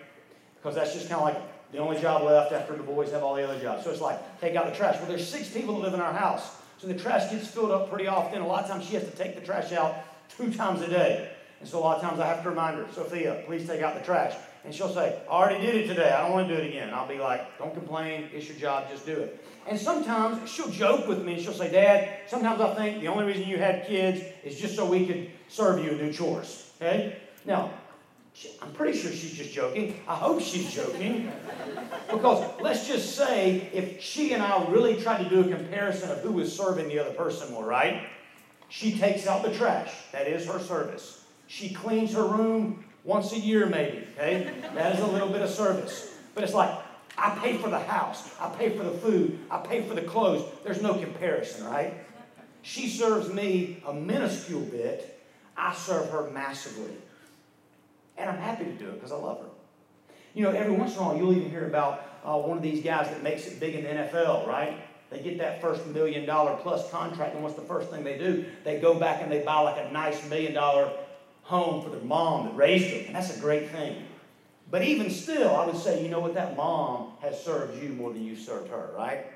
Because 0.56 0.76
that's 0.76 0.94
just 0.94 1.10
kind 1.10 1.22
of 1.22 1.34
like 1.34 1.72
the 1.72 1.80
only 1.80 2.00
job 2.00 2.24
left 2.24 2.54
after 2.54 2.76
the 2.76 2.84
boys 2.84 3.12
have 3.12 3.24
all 3.24 3.36
the 3.36 3.44
other 3.44 3.60
jobs. 3.60 3.84
So 3.84 3.92
it's 3.92 4.00
like, 4.00 4.20
take 4.40 4.56
out 4.56 4.68
the 4.68 4.76
trash. 4.76 4.98
Well, 5.00 5.08
there's 5.08 5.28
six 5.28 5.50
people 5.50 5.76
that 5.76 5.82
live 5.82 5.94
in 5.94 6.02
our 6.02 6.14
house. 6.14 6.58
So 6.78 6.88
the 6.88 6.94
trash 6.94 7.32
gets 7.32 7.48
filled 7.48 7.72
up 7.72 7.90
pretty 7.90 8.08
often. 8.08 8.42
A 8.42 8.48
lot 8.48 8.64
of 8.64 8.70
times 8.70 8.86
she 8.86 8.96
has 8.96 9.04
to 9.04 9.12
take 9.12 9.36
the 9.36 9.42
trash 9.42 9.72
out 9.74 9.96
two 10.38 10.54
times 10.54 10.82
a 10.82 10.88
day. 10.88 11.32
And 11.60 11.68
so 11.68 11.80
a 11.80 11.82
lot 11.82 11.98
of 11.98 12.04
times 12.04 12.20
I 12.20 12.28
have 12.28 12.44
to 12.44 12.50
remind 12.50 12.78
her, 12.78 12.86
Sophia, 12.94 13.44
please 13.46 13.68
take 13.68 13.82
out 13.82 13.98
the 13.98 14.06
trash. 14.06 14.36
And 14.66 14.74
she'll 14.74 14.94
say, 14.94 15.20
I 15.30 15.32
already 15.32 15.66
did 15.66 15.76
it 15.76 15.88
today. 15.88 16.12
I 16.12 16.22
don't 16.22 16.32
want 16.32 16.48
to 16.48 16.56
do 16.56 16.62
it 16.62 16.68
again. 16.68 16.88
And 16.88 16.96
I'll 16.96 17.08
be 17.08 17.20
like, 17.20 17.58
don't 17.58 17.74
complain. 17.74 18.30
It's 18.34 18.48
your 18.48 18.58
job. 18.58 18.90
Just 18.90 19.06
do 19.06 19.14
it. 19.14 19.46
And 19.68 19.80
sometimes 19.80 20.50
she'll 20.50 20.70
joke 20.70 21.08
with 21.08 21.24
me 21.24 21.34
and 21.34 21.42
she'll 21.42 21.54
say, 21.54 21.72
Dad, 21.72 22.20
sometimes 22.28 22.62
I 22.62 22.74
think 22.76 23.02
the 23.02 23.08
only 23.08 23.26
reason 23.26 23.48
you 23.48 23.58
had 23.58 23.88
kids 23.88 24.22
is 24.44 24.60
just 24.60 24.76
so 24.76 24.86
we 24.86 25.06
could 25.06 25.30
serve 25.50 25.84
you 25.84 25.92
and 25.92 26.00
do 26.00 26.14
chores. 26.14 26.72
Okay? 26.82 27.18
Now, 27.46 27.72
I'm 28.62 28.72
pretty 28.72 28.98
sure 28.98 29.12
she's 29.12 29.34
just 29.34 29.54
joking. 29.54 30.00
I 30.08 30.16
hope 30.16 30.42
she's 30.42 30.74
joking. 30.74 31.32
Because 32.10 32.62
let's 32.62 32.88
just 32.88 33.16
say 33.16 33.70
if 33.74 34.02
she 34.02 34.34
and 34.34 34.42
I 34.42 34.66
really 34.70 35.02
tried 35.02 35.24
to 35.24 35.30
do 35.30 35.42
a 35.42 35.56
comparison 35.56 36.10
of 36.10 36.20
who 36.20 36.32
was 36.32 36.56
serving 36.56 36.88
the 36.88 37.00
other 37.00 37.14
person 37.14 37.54
more, 37.54 37.66
right? 37.66 38.08
She 38.70 38.98
takes 38.98 39.28
out 39.28 39.44
the 39.44 39.54
trash. 39.54 39.92
That 40.12 40.28
is 40.28 40.48
her 40.48 40.60
service. 40.60 41.24
She 41.48 41.74
cleans 41.74 42.14
her 42.14 42.26
room 42.26 42.84
once 43.04 43.34
a 43.34 43.40
year, 43.40 43.66
maybe. 43.66 44.08
Okay? 44.18 44.52
That 44.74 44.96
is 44.96 45.02
a 45.02 45.08
little 45.08 45.30
bit 45.30 45.42
of 45.42 45.50
service. 45.50 46.16
But 46.36 46.44
it's 46.44 46.54
like, 46.54 46.78
I 47.18 47.38
pay 47.40 47.58
for 47.58 47.70
the 47.70 47.80
house, 47.80 48.30
I 48.40 48.50
pay 48.50 48.76
for 48.76 48.84
the 48.84 48.92
food, 48.92 49.40
I 49.52 49.58
pay 49.60 49.82
for 49.84 49.94
the 49.94 50.02
clothes. 50.02 50.50
There's 50.64 50.82
no 50.82 50.96
comparison, 50.96 51.66
right? 51.66 51.94
She 52.64 52.88
serves 52.88 53.32
me 53.32 53.84
a 53.86 53.94
minuscule 53.94 54.62
bit, 54.62 55.22
I 55.56 55.74
serve 55.74 56.10
her 56.10 56.30
massively. 56.32 56.96
And 58.18 58.30
I'm 58.30 58.38
happy 58.38 58.66
to 58.66 58.72
do 58.72 58.90
it 58.90 58.96
because 58.96 59.12
I 59.12 59.18
love 59.18 59.40
her. 59.42 59.50
You 60.34 60.44
know, 60.44 60.52
every 60.52 60.74
once 60.74 60.94
in 60.94 61.00
a 61.00 61.02
while 61.04 61.18
you'll 61.18 61.34
even 61.34 61.50
hear 61.50 61.68
about 61.68 62.02
uh, 62.24 62.38
one 62.38 62.58
of 62.58 62.64
these 62.64 62.84
guys 62.84 63.10
that 63.10 63.22
makes 63.22 63.46
it 63.46 63.60
big 63.60 63.76
in 63.76 63.84
the 63.84 63.90
NFL, 63.90 64.48
right? 64.48 64.80
They 65.12 65.20
get 65.20 65.38
that 65.38 65.62
first 65.62 65.86
million 65.88 66.26
dollar 66.26 66.56
plus 66.58 66.90
contract, 66.90 67.36
and 67.36 67.44
what's 67.44 67.56
the 67.56 67.62
first 67.62 67.92
thing 67.92 68.04
they 68.04 68.18
do? 68.18 68.46
They 68.64 68.80
go 68.80 68.96
back 68.96 69.22
and 69.22 69.32
they 69.32 69.44
buy 69.44 69.60
like 69.60 69.78
a 69.78 69.92
nice 69.92 70.28
million 70.28 70.54
dollar 70.54 70.92
home 71.44 71.84
for 71.84 71.90
their 71.90 72.02
mom 72.02 72.46
that 72.48 72.56
raised 72.56 72.90
them, 72.92 73.06
and 73.08 73.16
that's 73.16 73.36
a 73.36 73.40
great 73.40 73.70
thing. 73.70 74.04
But 74.72 74.82
even 74.84 75.10
still, 75.10 75.56
I 75.56 75.66
would 75.66 75.78
say, 75.78 76.02
you 76.02 76.10
know 76.10 76.20
what? 76.20 76.34
That 76.34 76.58
mom 76.58 77.12
has 77.22 77.42
served 77.44 77.82
you 77.82 77.90
more 77.90 78.12
than 78.12 78.26
you 78.26 78.36
served 78.36 78.70
her, 78.70 78.92
right? 78.98 79.28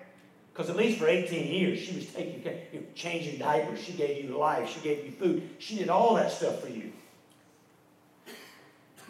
Because 0.52 0.72
at 0.72 0.76
least 0.76 0.98
for 0.98 1.08
18 1.08 1.54
years, 1.54 1.80
she 1.80 1.96
was 1.96 2.08
taking 2.08 2.42
care, 2.42 2.58
you 2.74 2.80
know, 2.80 2.86
changing 2.96 3.38
diapers. 3.38 3.80
She 3.80 3.94
gave 3.94 4.24
you 4.24 4.36
life. 4.38 4.74
She 4.74 4.80
gave 4.80 5.06
you 5.06 5.12
food. 5.12 5.48
She 5.60 5.76
did 5.76 5.90
all 5.90 6.16
that 6.16 6.32
stuff 6.32 6.60
for 6.62 6.70
you. 6.70 6.92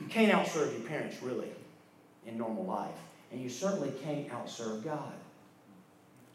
You 0.01 0.07
can't 0.09 0.31
outserve 0.31 0.77
your 0.77 0.87
parents, 0.87 1.21
really, 1.21 1.49
in 2.25 2.37
normal 2.37 2.65
life. 2.65 2.91
And 3.31 3.41
you 3.41 3.49
certainly 3.49 3.93
can't 4.03 4.27
outserve 4.29 4.83
God. 4.83 5.13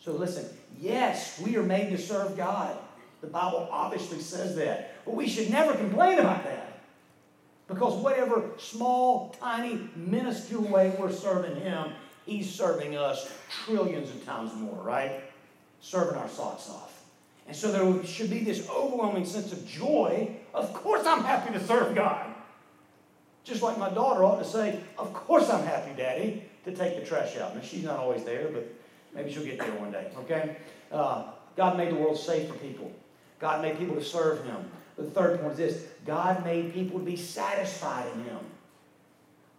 So 0.00 0.12
listen, 0.12 0.46
yes, 0.80 1.38
we 1.38 1.56
are 1.56 1.62
made 1.62 1.90
to 1.90 1.98
serve 1.98 2.36
God. 2.36 2.76
The 3.22 3.28
Bible 3.28 3.68
obviously 3.70 4.18
says 4.20 4.56
that. 4.56 5.04
But 5.06 5.14
we 5.14 5.28
should 5.28 5.48
never 5.50 5.74
complain 5.74 6.18
about 6.18 6.44
that. 6.44 6.80
Because 7.68 7.94
whatever 8.02 8.50
small, 8.58 9.34
tiny, 9.40 9.88
minuscule 9.96 10.64
way 10.64 10.94
we're 10.98 11.12
serving 11.12 11.56
Him, 11.62 11.92
He's 12.26 12.52
serving 12.52 12.96
us 12.96 13.32
trillions 13.64 14.10
of 14.10 14.24
times 14.24 14.52
more, 14.54 14.80
right? 14.82 15.22
Serving 15.80 16.16
our 16.16 16.28
socks 16.28 16.68
off. 16.68 17.02
And 17.48 17.56
so 17.56 17.72
there 17.72 18.04
should 18.04 18.30
be 18.30 18.44
this 18.44 18.68
overwhelming 18.68 19.24
sense 19.24 19.52
of 19.52 19.66
joy. 19.66 20.36
Of 20.54 20.72
course, 20.74 21.04
I'm 21.06 21.24
happy 21.24 21.52
to 21.52 21.64
serve 21.64 21.94
God. 21.94 22.32
Just 23.44 23.62
like 23.62 23.78
my 23.78 23.90
daughter 23.90 24.24
ought 24.24 24.38
to 24.38 24.44
say, 24.44 24.80
Of 24.98 25.12
course, 25.12 25.50
I'm 25.50 25.64
happy, 25.64 25.92
Daddy, 25.96 26.44
to 26.64 26.72
take 26.74 26.98
the 26.98 27.04
trash 27.04 27.36
out. 27.36 27.54
Now, 27.56 27.62
she's 27.62 27.84
not 27.84 27.98
always 27.98 28.24
there, 28.24 28.48
but 28.52 28.72
maybe 29.14 29.32
she'll 29.32 29.44
get 29.44 29.58
there 29.58 29.74
one 29.74 29.90
day, 29.90 30.10
okay? 30.18 30.56
Uh, 30.92 31.24
God 31.56 31.76
made 31.76 31.90
the 31.90 31.96
world 31.96 32.18
safe 32.18 32.48
for 32.48 32.54
people, 32.54 32.92
God 33.42 33.60
made 33.60 33.76
people 33.76 33.96
to 33.96 34.04
serve 34.04 34.44
Him. 34.44 34.70
The 34.96 35.02
third 35.02 35.40
point 35.40 35.58
is 35.58 35.58
this 35.58 35.86
God 36.06 36.44
made 36.44 36.72
people 36.72 37.00
to 37.00 37.04
be 37.04 37.16
satisfied 37.16 38.06
in 38.14 38.24
Him. 38.24 38.38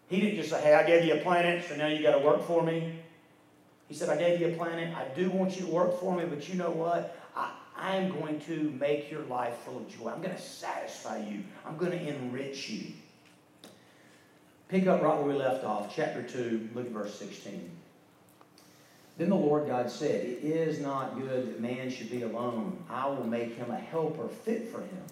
He 0.07 0.21
didn't 0.21 0.37
just 0.37 0.49
say, 0.49 0.61
hey, 0.61 0.73
I 0.73 0.85
gave 0.87 1.05
you 1.05 1.15
a 1.15 1.17
planet, 1.17 1.65
so 1.67 1.75
now 1.75 1.87
you 1.87 2.01
got 2.01 2.17
to 2.17 2.25
work 2.25 2.47
for 2.47 2.63
me. 2.63 2.99
He 3.89 3.93
said, 3.93 4.09
I 4.09 4.17
gave 4.17 4.39
you 4.39 4.47
a 4.47 4.57
planet. 4.57 4.95
I 4.95 5.05
do 5.15 5.29
want 5.29 5.59
you 5.59 5.65
to 5.65 5.71
work 5.71 5.99
for 5.99 6.15
me, 6.15 6.23
but 6.25 6.47
you 6.47 6.55
know 6.55 6.69
what? 6.69 7.17
I, 7.35 7.51
I 7.75 7.95
am 7.97 8.11
going 8.19 8.39
to 8.41 8.71
make 8.79 9.11
your 9.11 9.23
life 9.23 9.55
full 9.65 9.77
of 9.77 9.89
joy. 9.89 10.09
I'm 10.09 10.21
going 10.21 10.35
to 10.35 10.41
satisfy 10.41 11.17
you. 11.17 11.43
I'm 11.65 11.77
going 11.77 11.91
to 11.91 12.07
enrich 12.07 12.69
you. 12.69 12.93
Pick 14.69 14.87
up 14.87 15.01
right 15.01 15.15
where 15.15 15.27
we 15.27 15.33
left 15.33 15.65
off, 15.65 15.93
chapter 15.93 16.23
2, 16.23 16.69
look 16.73 16.85
at 16.85 16.91
verse 16.91 17.13
16. 17.15 17.69
Then 19.17 19.29
the 19.29 19.35
Lord 19.35 19.67
God 19.67 19.91
said, 19.91 20.25
It 20.25 20.43
is 20.43 20.79
not 20.79 21.19
good 21.19 21.47
that 21.47 21.61
man 21.61 21.89
should 21.89 22.09
be 22.09 22.23
alone. 22.23 22.83
I 22.89 23.07
will 23.07 23.25
make 23.25 23.55
him 23.55 23.69
a 23.69 23.77
helper 23.77 24.27
fit 24.27 24.69
for 24.69 24.81
him. 24.81 25.03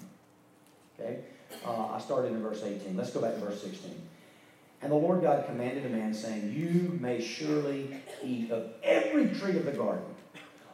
Okay? 0.99 1.19
Uh, 1.65 1.87
I 1.87 1.99
started 1.99 2.31
in 2.31 2.41
verse 2.41 2.63
18. 2.63 2.97
Let's 2.97 3.11
go 3.11 3.21
back 3.21 3.35
to 3.35 3.39
verse 3.39 3.61
16. 3.61 3.91
And 4.81 4.91
the 4.91 4.95
Lord 4.95 5.21
God 5.21 5.45
commanded 5.45 5.85
a 5.85 5.89
man, 5.89 6.13
saying, 6.13 6.53
You 6.53 6.97
may 6.99 7.21
surely 7.21 7.95
eat 8.23 8.49
of 8.49 8.71
every 8.81 9.27
tree 9.27 9.55
of 9.55 9.65
the 9.65 9.71
garden, 9.71 10.05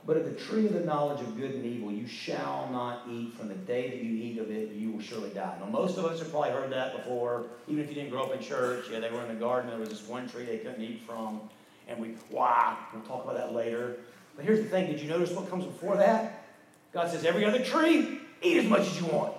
but 0.05 0.15
of 0.15 0.23
the 0.23 0.31
tree 0.31 0.65
of 0.65 0.73
the 0.73 0.79
knowledge 0.79 1.19
of 1.19 1.35
good 1.35 1.51
and 1.51 1.65
evil 1.65 1.91
you 1.91 2.07
shall 2.07 2.69
not 2.71 3.01
eat. 3.11 3.33
From 3.33 3.49
the 3.49 3.55
day 3.55 3.89
that 3.89 4.01
you 4.01 4.15
eat 4.15 4.37
of 4.37 4.49
it, 4.49 4.71
you 4.71 4.91
will 4.91 5.01
surely 5.01 5.31
die. 5.31 5.57
Now, 5.59 5.65
most 5.65 5.97
of 5.97 6.05
us 6.05 6.19
have 6.19 6.31
probably 6.31 6.51
heard 6.51 6.71
that 6.71 6.95
before, 6.95 7.47
even 7.67 7.83
if 7.83 7.89
you 7.89 7.95
didn't 7.95 8.11
grow 8.11 8.23
up 8.23 8.33
in 8.33 8.39
church. 8.41 8.85
Yeah, 8.89 8.99
they 8.99 9.09
were 9.09 9.21
in 9.21 9.27
the 9.27 9.33
garden, 9.33 9.69
there 9.69 9.79
was 9.79 9.89
this 9.89 10.07
one 10.07 10.29
tree 10.29 10.45
they 10.45 10.59
couldn't 10.59 10.81
eat 10.81 11.01
from. 11.05 11.41
And 11.87 11.99
we, 11.99 12.15
wow, 12.29 12.77
we'll 12.93 13.03
talk 13.03 13.23
about 13.23 13.37
that 13.37 13.53
later. 13.53 13.97
But 14.35 14.45
here's 14.45 14.59
the 14.59 14.69
thing 14.69 14.87
did 14.87 14.99
you 14.99 15.09
notice 15.09 15.31
what 15.31 15.49
comes 15.49 15.65
before 15.65 15.97
that? 15.97 16.45
God 16.93 17.09
says, 17.09 17.25
Every 17.25 17.45
other 17.45 17.63
tree, 17.63 18.19
eat 18.41 18.57
as 18.57 18.65
much 18.65 18.81
as 18.81 18.99
you 18.99 19.07
want. 19.07 19.33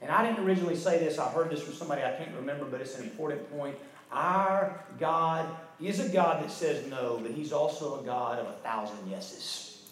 And 0.00 0.10
I 0.10 0.24
didn't 0.24 0.44
originally 0.44 0.76
say 0.76 0.98
this, 0.98 1.18
I 1.18 1.28
heard 1.28 1.50
this 1.50 1.62
from 1.62 1.74
somebody 1.74 2.02
I 2.02 2.12
can't 2.12 2.34
remember, 2.34 2.64
but 2.64 2.80
it's 2.80 2.96
an 2.96 3.04
important 3.04 3.50
point. 3.56 3.76
Our 4.12 4.84
God 4.98 5.48
is 5.80 6.00
a 6.00 6.08
God 6.08 6.42
that 6.42 6.50
says 6.50 6.88
no, 6.88 7.18
but 7.20 7.32
He's 7.32 7.52
also 7.52 8.00
a 8.00 8.04
God 8.04 8.38
of 8.38 8.46
a 8.46 8.52
thousand 8.52 9.10
yeses. 9.10 9.90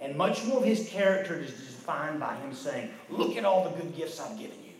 And 0.00 0.16
much 0.16 0.44
more 0.44 0.58
of 0.58 0.64
His 0.64 0.88
character 0.88 1.38
is 1.38 1.50
defined 1.50 2.18
by 2.18 2.34
Him 2.36 2.54
saying, 2.54 2.90
Look 3.10 3.36
at 3.36 3.44
all 3.44 3.64
the 3.64 3.76
good 3.80 3.96
gifts 3.96 4.20
I've 4.20 4.38
given 4.38 4.58
you. 4.64 4.72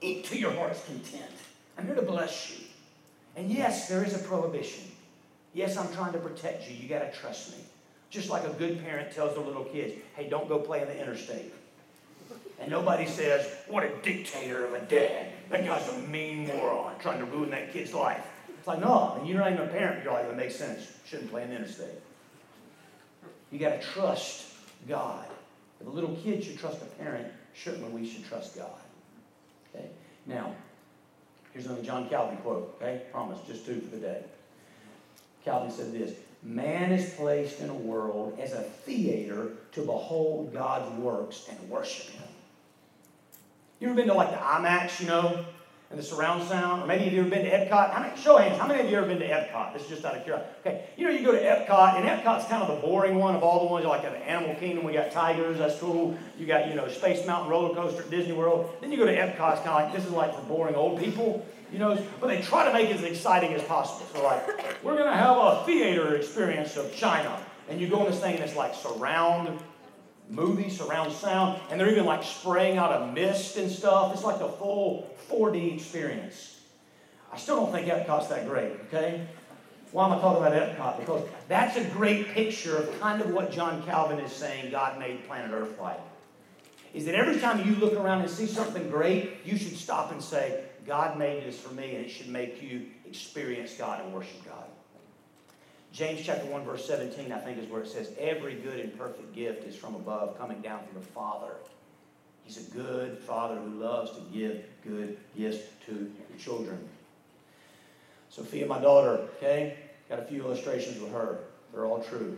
Eat 0.00 0.24
to 0.26 0.38
your 0.38 0.52
heart's 0.52 0.84
content. 0.84 1.30
I'm 1.78 1.86
here 1.86 1.94
to 1.94 2.02
bless 2.02 2.50
you. 2.50 2.65
And 3.36 3.50
yes, 3.50 3.88
there 3.88 4.04
is 4.04 4.14
a 4.14 4.18
prohibition. 4.18 4.84
Yes, 5.52 5.76
I'm 5.76 5.92
trying 5.92 6.12
to 6.12 6.18
protect 6.18 6.68
you. 6.68 6.76
You 6.76 6.88
got 6.88 7.00
to 7.00 7.18
trust 7.18 7.56
me. 7.56 7.62
Just 8.10 8.30
like 8.30 8.44
a 8.44 8.50
good 8.50 8.82
parent 8.82 9.12
tells 9.12 9.34
their 9.34 9.44
little 9.44 9.64
kids, 9.64 9.94
hey, 10.14 10.28
don't 10.28 10.48
go 10.48 10.58
play 10.58 10.80
in 10.80 10.88
the 10.88 10.98
interstate. 11.00 11.52
And 12.58 12.70
nobody 12.70 13.06
says, 13.06 13.46
what 13.68 13.84
a 13.84 13.90
dictator 14.02 14.64
of 14.64 14.74
a 14.74 14.80
dad. 14.80 15.26
That 15.50 15.64
guy's 15.64 15.86
a 15.88 15.98
mean 16.08 16.46
moron 16.46 16.98
trying 16.98 17.18
to 17.18 17.26
ruin 17.26 17.50
that 17.50 17.72
kid's 17.72 17.92
life. 17.92 18.26
It's 18.48 18.66
like, 18.66 18.80
no, 18.80 19.16
and 19.18 19.28
you're 19.28 19.38
not 19.38 19.52
even 19.52 19.66
a 19.66 19.70
parent. 19.70 20.02
You're 20.02 20.12
like, 20.12 20.26
that 20.26 20.36
makes 20.36 20.56
sense. 20.56 20.90
Shouldn't 21.04 21.30
play 21.30 21.42
in 21.42 21.50
the 21.50 21.56
interstate. 21.56 22.00
You 23.52 23.58
got 23.58 23.80
to 23.80 23.86
trust 23.86 24.46
God. 24.88 25.26
If 25.80 25.86
a 25.86 25.90
little 25.90 26.16
kid 26.16 26.42
should 26.42 26.58
trust 26.58 26.80
a 26.82 26.86
parent, 27.02 27.28
certainly 27.54 27.90
we 27.90 28.08
should 28.08 28.24
trust 28.24 28.56
God. 28.56 28.80
Okay? 29.74 29.86
Now, 30.24 30.54
here's 31.56 31.66
another 31.66 31.82
John 31.82 32.08
Calvin 32.08 32.36
quote. 32.38 32.76
Okay? 32.76 33.02
Promise, 33.10 33.38
just 33.46 33.64
two 33.64 33.80
for 33.80 33.96
the 33.96 34.02
day. 34.02 34.22
Calvin 35.44 35.70
said 35.70 35.92
this 35.92 36.12
Man 36.42 36.92
is 36.92 37.14
placed 37.14 37.60
in 37.60 37.70
a 37.70 37.74
world 37.74 38.38
as 38.38 38.52
a 38.52 38.60
theater 38.60 39.52
to 39.72 39.80
behold 39.80 40.52
God's 40.52 40.94
works 41.00 41.48
and 41.48 41.70
worship 41.70 42.10
Him. 42.10 42.28
You 43.80 43.88
ever 43.88 43.96
been 43.96 44.08
to 44.08 44.14
like 44.14 44.30
the 44.30 44.36
IMAX, 44.36 45.00
you 45.00 45.06
know, 45.06 45.44
and 45.90 45.98
the 45.98 46.02
surround 46.02 46.46
sound? 46.48 46.82
Or 46.82 46.86
maybe 46.86 47.04
you've 47.04 47.26
ever 47.26 47.30
been 47.30 47.44
to 47.44 47.50
Epcot? 47.50 47.92
How 47.92 48.00
many, 48.00 48.20
show 48.20 48.36
hands, 48.38 48.58
how 48.58 48.66
many 48.66 48.84
of 48.84 48.90
you 48.90 48.96
ever 48.96 49.06
been 49.06 49.18
to 49.20 49.28
Epcot? 49.28 49.72
This 49.72 49.82
is 49.82 49.88
just 49.88 50.04
out 50.04 50.16
of 50.16 50.24
curiosity. 50.24 50.50
Okay, 50.60 50.84
you 50.96 51.06
know, 51.06 51.12
you 51.12 51.24
go 51.24 51.32
to 51.32 51.40
Epcot, 51.40 51.96
and 51.96 52.08
Epcot's 52.08 52.46
kind 52.48 52.62
of 52.62 52.68
the 52.68 52.86
boring 52.86 53.16
one 53.16 53.36
of 53.36 53.42
all 53.42 53.66
the 53.66 53.72
ones. 53.72 53.86
Like 53.86 54.04
at 54.04 54.12
the 54.12 54.28
Animal 54.28 54.54
Kingdom, 54.56 54.84
we 54.84 54.92
got 54.92 55.12
tigers, 55.12 55.58
that's 55.58 55.78
cool. 55.78 56.16
You 56.38 56.46
got, 56.46 56.68
you 56.68 56.74
know, 56.74 56.88
Space 56.88 57.26
Mountain 57.26 57.50
roller 57.50 57.74
coaster 57.74 58.02
at 58.02 58.10
Disney 58.10 58.32
World. 58.32 58.74
Then 58.80 58.90
you 58.90 58.98
go 58.98 59.06
to 59.06 59.16
Epcot, 59.16 59.52
it's 59.52 59.62
kind 59.62 59.68
of 59.68 59.74
like, 59.74 59.92
this 59.92 60.04
is 60.04 60.12
like 60.12 60.34
for 60.34 60.42
boring 60.42 60.74
old 60.74 60.98
people, 61.00 61.46
you 61.72 61.78
know, 61.78 61.96
but 62.20 62.26
they 62.28 62.42
try 62.42 62.64
to 62.64 62.72
make 62.72 62.90
it 62.90 62.96
as 62.96 63.02
exciting 63.04 63.52
as 63.52 63.62
possible. 63.62 64.06
So, 64.12 64.24
like, 64.24 64.84
we're 64.84 64.96
going 64.96 65.10
to 65.10 65.16
have 65.16 65.36
a 65.36 65.62
theater 65.64 66.16
experience 66.16 66.76
of 66.76 66.94
China. 66.94 67.38
And 67.68 67.80
you 67.80 67.88
go 67.88 68.04
in 68.04 68.10
this 68.10 68.20
thing, 68.20 68.36
and 68.36 68.44
it's 68.44 68.54
like 68.54 68.74
surround 68.74 69.58
movie, 70.28 70.68
surround 70.68 71.12
sound, 71.12 71.60
and 71.70 71.80
they're 71.80 71.90
even 71.90 72.04
like 72.04 72.22
spraying 72.22 72.78
out 72.78 73.02
a 73.02 73.12
mist 73.12 73.56
and 73.56 73.70
stuff. 73.70 74.12
It's 74.12 74.24
like 74.24 74.40
a 74.40 74.48
full 74.48 75.14
4D 75.30 75.74
experience. 75.74 76.60
I 77.32 77.36
still 77.36 77.56
don't 77.56 77.72
think 77.72 77.88
Epcot's 77.88 78.28
that 78.28 78.48
great, 78.48 78.72
okay? 78.86 79.26
Why 79.92 80.06
am 80.06 80.12
I 80.12 80.20
talking 80.20 80.44
about 80.44 80.52
Epcot? 80.52 81.00
Because 81.00 81.28
that's 81.48 81.76
a 81.76 81.84
great 81.84 82.28
picture 82.28 82.76
of 82.76 83.00
kind 83.00 83.20
of 83.20 83.30
what 83.30 83.52
John 83.52 83.82
Calvin 83.84 84.18
is 84.18 84.32
saying 84.32 84.70
God 84.70 84.98
made 84.98 85.26
planet 85.26 85.52
Earth 85.52 85.78
like. 85.80 86.00
Is 86.92 87.04
that 87.06 87.14
every 87.14 87.38
time 87.38 87.66
you 87.68 87.76
look 87.76 87.94
around 87.94 88.22
and 88.22 88.30
see 88.30 88.46
something 88.46 88.88
great, 88.90 89.44
you 89.44 89.56
should 89.56 89.76
stop 89.76 90.12
and 90.12 90.22
say, 90.22 90.64
God 90.86 91.18
made 91.18 91.44
this 91.44 91.58
for 91.58 91.74
me, 91.74 91.94
and 91.96 92.04
it 92.04 92.08
should 92.08 92.28
make 92.28 92.62
you 92.62 92.86
experience 93.06 93.74
God 93.74 94.04
and 94.04 94.14
worship 94.14 94.44
God. 94.44 94.64
James 95.96 96.20
chapter 96.22 96.44
1, 96.44 96.64
verse 96.64 96.86
17, 96.86 97.32
I 97.32 97.38
think, 97.38 97.56
is 97.56 97.70
where 97.70 97.80
it 97.80 97.88
says, 97.88 98.12
Every 98.18 98.56
good 98.56 98.80
and 98.80 98.96
perfect 98.98 99.34
gift 99.34 99.66
is 99.66 99.74
from 99.74 99.94
above, 99.94 100.38
coming 100.38 100.60
down 100.60 100.80
from 100.84 101.00
the 101.00 101.06
Father. 101.06 101.54
He's 102.44 102.58
a 102.58 102.70
good 102.70 103.18
father 103.18 103.56
who 103.56 103.80
loves 103.80 104.10
to 104.12 104.20
give 104.30 104.62
good 104.84 105.16
gifts 105.34 105.66
to 105.86 105.92
your 105.94 106.38
children. 106.38 106.86
Sophia, 108.28 108.66
my 108.66 108.78
daughter, 108.78 109.26
okay, 109.38 109.78
got 110.10 110.18
a 110.18 110.24
few 110.24 110.42
illustrations 110.44 111.00
with 111.00 111.12
her. 111.12 111.38
They're 111.72 111.86
all 111.86 112.02
true. 112.02 112.36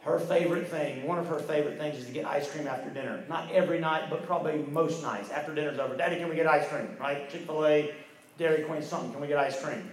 Her 0.00 0.18
favorite 0.18 0.66
thing, 0.66 1.06
one 1.06 1.18
of 1.18 1.26
her 1.26 1.40
favorite 1.40 1.78
things 1.78 1.98
is 1.98 2.06
to 2.06 2.12
get 2.12 2.24
ice 2.24 2.50
cream 2.50 2.66
after 2.66 2.88
dinner. 2.88 3.24
Not 3.28 3.52
every 3.52 3.78
night, 3.78 4.08
but 4.08 4.24
probably 4.24 4.64
most 4.70 5.02
nights. 5.02 5.30
After 5.30 5.54
dinner's 5.54 5.78
over, 5.78 5.96
Daddy, 5.98 6.16
can 6.16 6.30
we 6.30 6.34
get 6.34 6.46
ice 6.46 6.66
cream? 6.68 6.96
Right? 6.98 7.28
Chick 7.28 7.42
fil 7.42 7.66
A, 7.66 7.94
Dairy 8.38 8.62
Queen, 8.64 8.82
something. 8.82 9.12
Can 9.12 9.20
we 9.20 9.28
get 9.28 9.36
ice 9.36 9.62
cream? 9.62 9.90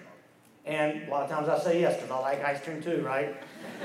And 0.65 1.07
a 1.07 1.11
lot 1.11 1.23
of 1.23 1.29
times 1.29 1.49
I 1.49 1.59
say 1.59 1.81
yes 1.81 1.95
because 1.95 2.11
I 2.11 2.19
like 2.19 2.43
ice 2.43 2.61
cream 2.63 2.81
too, 2.81 3.01
right? 3.01 3.35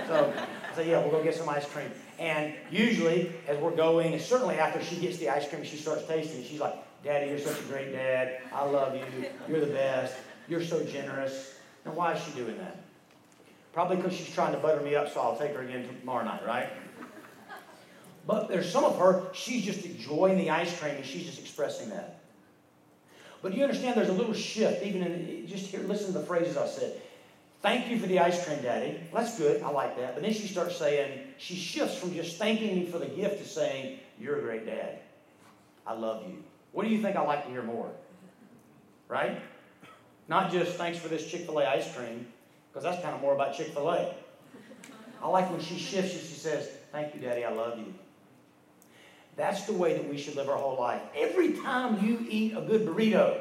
So 0.06 0.33
I 0.71 0.76
say, 0.76 0.90
yeah, 0.90 1.00
we'll 1.00 1.11
go 1.11 1.23
get 1.23 1.35
some 1.35 1.49
ice 1.49 1.66
cream. 1.66 1.90
And 2.18 2.54
usually, 2.71 3.33
as 3.49 3.59
we're 3.59 3.75
going, 3.75 4.12
and 4.12 4.23
certainly 4.23 4.59
after 4.59 4.83
she 4.83 4.97
gets 4.97 5.18
the 5.18 5.30
ice 5.30 5.49
cream, 5.49 5.64
she 5.64 5.76
starts 5.76 6.06
tasting. 6.06 6.40
it. 6.40 6.47
She's 6.47 6.61
like, 6.61 6.75
Daddy, 7.02 7.28
you're 7.30 7.38
such 7.38 7.59
a 7.61 7.64
great 7.64 7.92
dad. 7.92 8.40
I 8.52 8.64
love 8.64 8.95
you. 8.95 9.04
You're 9.49 9.61
the 9.61 9.66
best. 9.73 10.16
You're 10.49 10.64
so 10.64 10.85
generous. 10.85 11.54
Now, 11.85 11.92
why 11.92 12.14
is 12.14 12.23
she 12.23 12.30
doing 12.33 12.56
that? 12.59 12.76
Probably 13.73 13.97
because 13.97 14.14
she's 14.14 14.35
trying 14.35 14.52
to 14.52 14.59
butter 14.59 14.80
me 14.80 14.95
up, 14.95 15.12
so 15.12 15.21
I'll 15.21 15.37
take 15.37 15.52
her 15.54 15.62
again 15.62 15.87
tomorrow 16.00 16.25
night, 16.25 16.47
right? 16.47 16.68
But 18.26 18.49
there's 18.49 18.71
some 18.71 18.85
of 18.85 18.99
her, 18.99 19.25
she's 19.33 19.64
just 19.64 19.85
enjoying 19.85 20.37
the 20.38 20.50
ice 20.50 20.78
cream 20.80 20.97
and 20.97 21.04
she's 21.04 21.26
just 21.26 21.38
expressing 21.38 21.90
that. 21.90 22.21
But 23.47 23.53
do 23.53 23.59
you 23.59 23.65
understand 23.65 23.97
there's 23.97 24.09
a 24.09 24.12
little 24.12 24.35
shift, 24.35 24.85
even 24.85 25.05
in 25.05 25.47
just 25.47 25.67
here, 25.67 25.79
listen 25.83 26.09
to 26.09 26.19
the 26.19 26.26
phrases 26.26 26.57
I 26.57 26.67
said. 26.67 27.00
Thank 27.62 27.88
you 27.88 27.97
for 27.97 28.09
the 28.09 28.19
ice 28.19 28.45
cream, 28.45 28.61
Daddy. 28.61 28.99
That's 29.15 29.38
good. 29.38 29.62
I 29.62 29.71
like 29.71 29.97
that. 29.99 30.15
But 30.15 30.25
then 30.25 30.33
she 30.33 30.49
starts 30.49 30.75
saying, 30.75 31.21
she 31.38 31.55
shifts 31.55 31.97
from 31.97 32.12
just 32.12 32.38
thanking 32.38 32.75
me 32.75 32.87
for 32.87 32.99
the 32.99 33.07
gift 33.07 33.38
to 33.38 33.49
saying, 33.49 34.00
You're 34.19 34.41
a 34.41 34.43
great 34.43 34.67
dad. 34.67 34.99
I 35.87 35.93
love 35.93 36.26
you. 36.26 36.43
What 36.73 36.83
do 36.83 36.88
you 36.88 37.00
think 37.00 37.15
I 37.15 37.21
like 37.21 37.45
to 37.45 37.50
hear 37.53 37.62
more? 37.62 37.88
Right? 39.07 39.41
Not 40.26 40.50
just 40.50 40.73
thanks 40.73 40.99
for 40.99 41.07
this 41.07 41.31
Chick 41.31 41.43
fil 41.43 41.61
A 41.61 41.67
ice 41.67 41.95
cream, 41.95 42.26
because 42.73 42.83
that's 42.83 43.00
kind 43.00 43.15
of 43.15 43.21
more 43.21 43.37
about 43.37 43.57
Chick 43.57 43.69
fil 43.69 43.88
A. 43.91 44.12
I 45.23 45.29
like 45.29 45.49
when 45.53 45.61
she 45.61 45.79
shifts 45.79 46.15
and 46.15 46.21
she 46.21 46.35
says, 46.35 46.69
Thank 46.91 47.15
you, 47.15 47.21
Daddy, 47.21 47.45
I 47.45 47.53
love 47.53 47.79
you. 47.79 47.95
That's 49.37 49.64
the 49.64 49.73
way 49.75 49.93
that 49.95 50.09
we 50.09 50.16
should 50.16 50.37
live 50.37 50.49
our 50.49 50.57
whole 50.57 50.78
life. 50.78 51.02
Every 51.14 51.52
time 51.52 52.05
you 52.05 52.26
eat 52.28 52.57
a 52.57 52.62
good 52.62 52.87
burrito, 52.87 53.38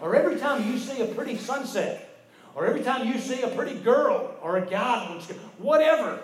or 0.00 0.14
every 0.14 0.38
time 0.38 0.70
you 0.70 0.78
see 0.78 1.00
a 1.00 1.06
pretty 1.06 1.38
sunset, 1.38 2.26
or 2.54 2.66
every 2.66 2.82
time 2.82 3.08
you 3.08 3.18
see 3.18 3.42
a 3.42 3.48
pretty 3.48 3.74
girl 3.80 4.34
or 4.42 4.58
a 4.58 4.66
guy, 4.66 5.06
whatever, 5.58 6.20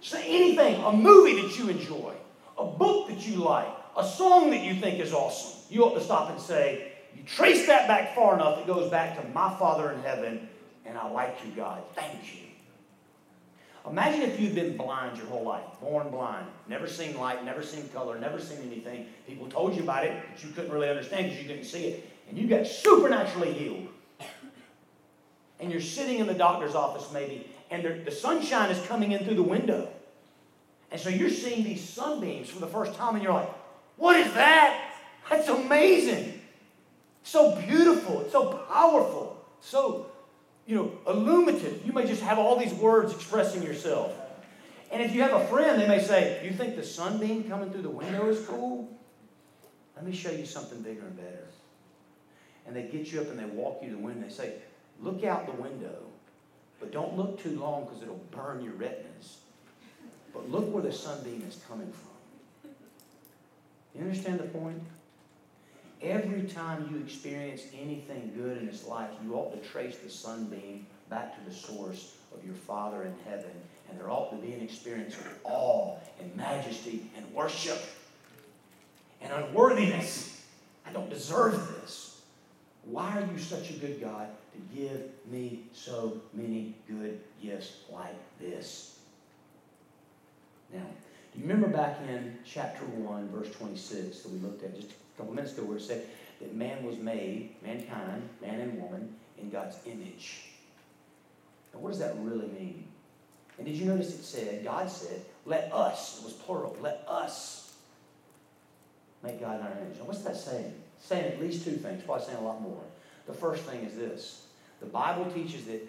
say 0.00 0.24
anything, 0.26 0.82
a 0.82 0.92
movie 0.92 1.42
that 1.42 1.58
you 1.58 1.68
enjoy, 1.68 2.14
a 2.56 2.64
book 2.64 3.08
that 3.08 3.26
you 3.26 3.36
like, 3.36 3.68
a 3.96 4.04
song 4.04 4.50
that 4.50 4.62
you 4.62 4.74
think 4.74 4.98
is 4.98 5.12
awesome, 5.12 5.60
you 5.70 5.84
ought 5.84 5.94
to 5.94 6.00
stop 6.00 6.30
and 6.30 6.40
say, 6.40 6.92
you 7.14 7.22
trace 7.24 7.66
that 7.66 7.86
back 7.86 8.14
far 8.14 8.34
enough, 8.34 8.58
it 8.58 8.66
goes 8.66 8.90
back 8.90 9.20
to 9.20 9.28
my 9.28 9.54
Father 9.58 9.92
in 9.92 10.00
heaven, 10.02 10.48
and 10.86 10.96
I 10.96 11.10
like 11.10 11.36
you, 11.44 11.52
God. 11.52 11.82
Thank 11.94 12.34
you. 12.34 12.47
Imagine 13.86 14.22
if 14.22 14.40
you'd 14.40 14.54
been 14.54 14.76
blind 14.76 15.16
your 15.16 15.26
whole 15.26 15.44
life, 15.44 15.64
born 15.80 16.10
blind, 16.10 16.46
never 16.68 16.86
seen 16.86 17.16
light, 17.16 17.44
never 17.44 17.62
seen 17.62 17.88
color, 17.88 18.18
never 18.18 18.38
seen 18.38 18.58
anything. 18.66 19.06
People 19.26 19.48
told 19.48 19.74
you 19.74 19.82
about 19.82 20.04
it, 20.04 20.22
but 20.30 20.42
you 20.44 20.50
couldn't 20.50 20.70
really 20.70 20.88
understand 20.88 21.26
because 21.26 21.42
you 21.42 21.48
couldn't 21.48 21.64
see 21.64 21.86
it. 21.86 22.10
And 22.28 22.36
you 22.36 22.46
got 22.46 22.66
supernaturally 22.66 23.52
healed. 23.52 23.88
And 25.60 25.72
you're 25.72 25.80
sitting 25.80 26.18
in 26.18 26.26
the 26.26 26.34
doctor's 26.34 26.74
office 26.74 27.10
maybe, 27.12 27.50
and 27.70 28.04
the 28.04 28.10
sunshine 28.10 28.70
is 28.70 28.86
coming 28.86 29.12
in 29.12 29.24
through 29.24 29.36
the 29.36 29.42
window. 29.42 29.88
And 30.90 31.00
so 31.00 31.08
you're 31.08 31.30
seeing 31.30 31.64
these 31.64 31.86
sunbeams 31.86 32.48
for 32.48 32.60
the 32.60 32.66
first 32.66 32.94
time, 32.94 33.14
and 33.14 33.22
you're 33.22 33.32
like, 33.32 33.50
what 33.96 34.16
is 34.16 34.32
that? 34.34 34.92
That's 35.28 35.48
amazing. 35.48 36.40
So 37.22 37.56
beautiful. 37.56 38.22
It's 38.22 38.32
so 38.32 38.64
powerful. 38.70 39.44
So 39.60 40.07
you 40.68 40.76
know, 40.76 40.92
illuminative. 41.08 41.84
You 41.84 41.94
may 41.94 42.06
just 42.06 42.22
have 42.22 42.38
all 42.38 42.56
these 42.56 42.74
words 42.74 43.14
expressing 43.14 43.62
yourself. 43.62 44.12
And 44.92 45.02
if 45.02 45.14
you 45.14 45.22
have 45.22 45.32
a 45.32 45.46
friend, 45.46 45.80
they 45.80 45.88
may 45.88 45.98
say, 45.98 46.42
You 46.44 46.52
think 46.52 46.76
the 46.76 46.84
sunbeam 46.84 47.44
coming 47.44 47.72
through 47.72 47.82
the 47.82 47.90
window 47.90 48.28
is 48.28 48.46
cool? 48.46 48.86
Let 49.96 50.04
me 50.04 50.12
show 50.12 50.30
you 50.30 50.44
something 50.44 50.82
bigger 50.82 51.00
and 51.00 51.16
better. 51.16 51.46
And 52.66 52.76
they 52.76 52.82
get 52.82 53.10
you 53.10 53.22
up 53.22 53.30
and 53.30 53.38
they 53.38 53.46
walk 53.46 53.80
you 53.82 53.88
to 53.88 53.96
the 53.96 54.02
window. 54.02 54.28
They 54.28 54.32
say, 54.32 54.52
Look 55.00 55.24
out 55.24 55.46
the 55.46 55.60
window, 55.60 56.02
but 56.80 56.92
don't 56.92 57.16
look 57.16 57.42
too 57.42 57.58
long 57.58 57.84
because 57.84 58.02
it'll 58.02 58.20
burn 58.30 58.62
your 58.62 58.74
retinas. 58.74 59.38
But 60.34 60.50
look 60.50 60.70
where 60.70 60.82
the 60.82 60.92
sunbeam 60.92 61.44
is 61.48 61.62
coming 61.66 61.90
from. 61.90 62.70
You 63.94 64.02
understand 64.02 64.38
the 64.40 64.44
point? 64.44 64.82
Every 66.00 66.42
time 66.42 66.88
you 66.92 67.00
experience 67.00 67.62
anything 67.74 68.32
good 68.36 68.58
in 68.58 68.66
this 68.66 68.86
life, 68.86 69.10
you 69.24 69.34
ought 69.34 69.52
to 69.52 69.68
trace 69.68 69.98
the 69.98 70.10
sunbeam 70.10 70.86
back 71.10 71.36
to 71.36 71.50
the 71.50 71.54
source 71.54 72.14
of 72.32 72.44
your 72.44 72.54
Father 72.54 73.02
in 73.02 73.14
heaven. 73.28 73.50
And 73.90 73.98
there 73.98 74.10
ought 74.10 74.30
to 74.30 74.36
be 74.36 74.52
an 74.52 74.60
experience 74.60 75.16
of 75.16 75.26
awe 75.44 75.96
and 76.20 76.34
majesty 76.36 77.10
and 77.16 77.26
worship 77.32 77.80
and 79.20 79.32
unworthiness. 79.32 80.42
I 80.86 80.92
don't 80.92 81.10
deserve 81.10 81.80
this. 81.80 82.20
Why 82.84 83.18
are 83.18 83.28
you 83.32 83.38
such 83.38 83.70
a 83.70 83.74
good 83.74 84.00
God 84.00 84.28
to 84.52 84.78
give 84.78 85.02
me 85.26 85.64
so 85.72 86.20
many 86.32 86.74
good 86.88 87.20
gifts 87.42 87.78
like 87.90 88.16
this? 88.40 88.98
Now, 90.72 90.86
do 91.32 91.40
you 91.40 91.46
remember 91.46 91.68
back 91.68 91.98
in 92.08 92.38
chapter 92.44 92.84
1, 92.84 93.28
verse 93.30 93.50
26 93.56 94.20
that 94.20 94.32
we 94.32 94.38
looked 94.38 94.62
at 94.62 94.76
just 94.76 94.92
couple 95.18 95.34
minutes 95.34 95.52
ago 95.52 95.64
where 95.64 95.76
it 95.76 95.82
said 95.82 96.06
that 96.40 96.54
man 96.54 96.84
was 96.84 96.96
made, 96.96 97.54
mankind, 97.62 98.28
man 98.40 98.60
and 98.60 98.80
woman, 98.80 99.14
in 99.36 99.50
God's 99.50 99.76
image. 99.84 100.44
Now, 101.74 101.80
what 101.80 101.90
does 101.90 101.98
that 101.98 102.14
really 102.20 102.46
mean? 102.46 102.84
And 103.58 103.66
did 103.66 103.76
you 103.76 103.86
notice 103.86 104.14
it 104.14 104.24
said, 104.24 104.64
God 104.64 104.88
said, 104.88 105.20
let 105.44 105.72
us, 105.72 106.20
it 106.20 106.24
was 106.24 106.32
plural, 106.32 106.76
let 106.80 107.04
us 107.08 107.74
make 109.22 109.40
God 109.40 109.60
in 109.60 109.66
our 109.66 109.72
image. 109.72 109.98
Now, 109.98 110.04
what's 110.04 110.22
that 110.22 110.36
saying? 110.36 110.72
It's 110.96 111.06
saying 111.06 111.32
at 111.32 111.40
least 111.40 111.64
two 111.64 111.72
things, 111.72 112.02
probably 112.04 112.26
saying 112.26 112.38
a 112.38 112.42
lot 112.42 112.62
more. 112.62 112.80
The 113.26 113.34
first 113.34 113.64
thing 113.64 113.84
is 113.84 113.96
this 113.96 114.46
the 114.80 114.86
Bible 114.86 115.30
teaches 115.32 115.64
that 115.66 115.86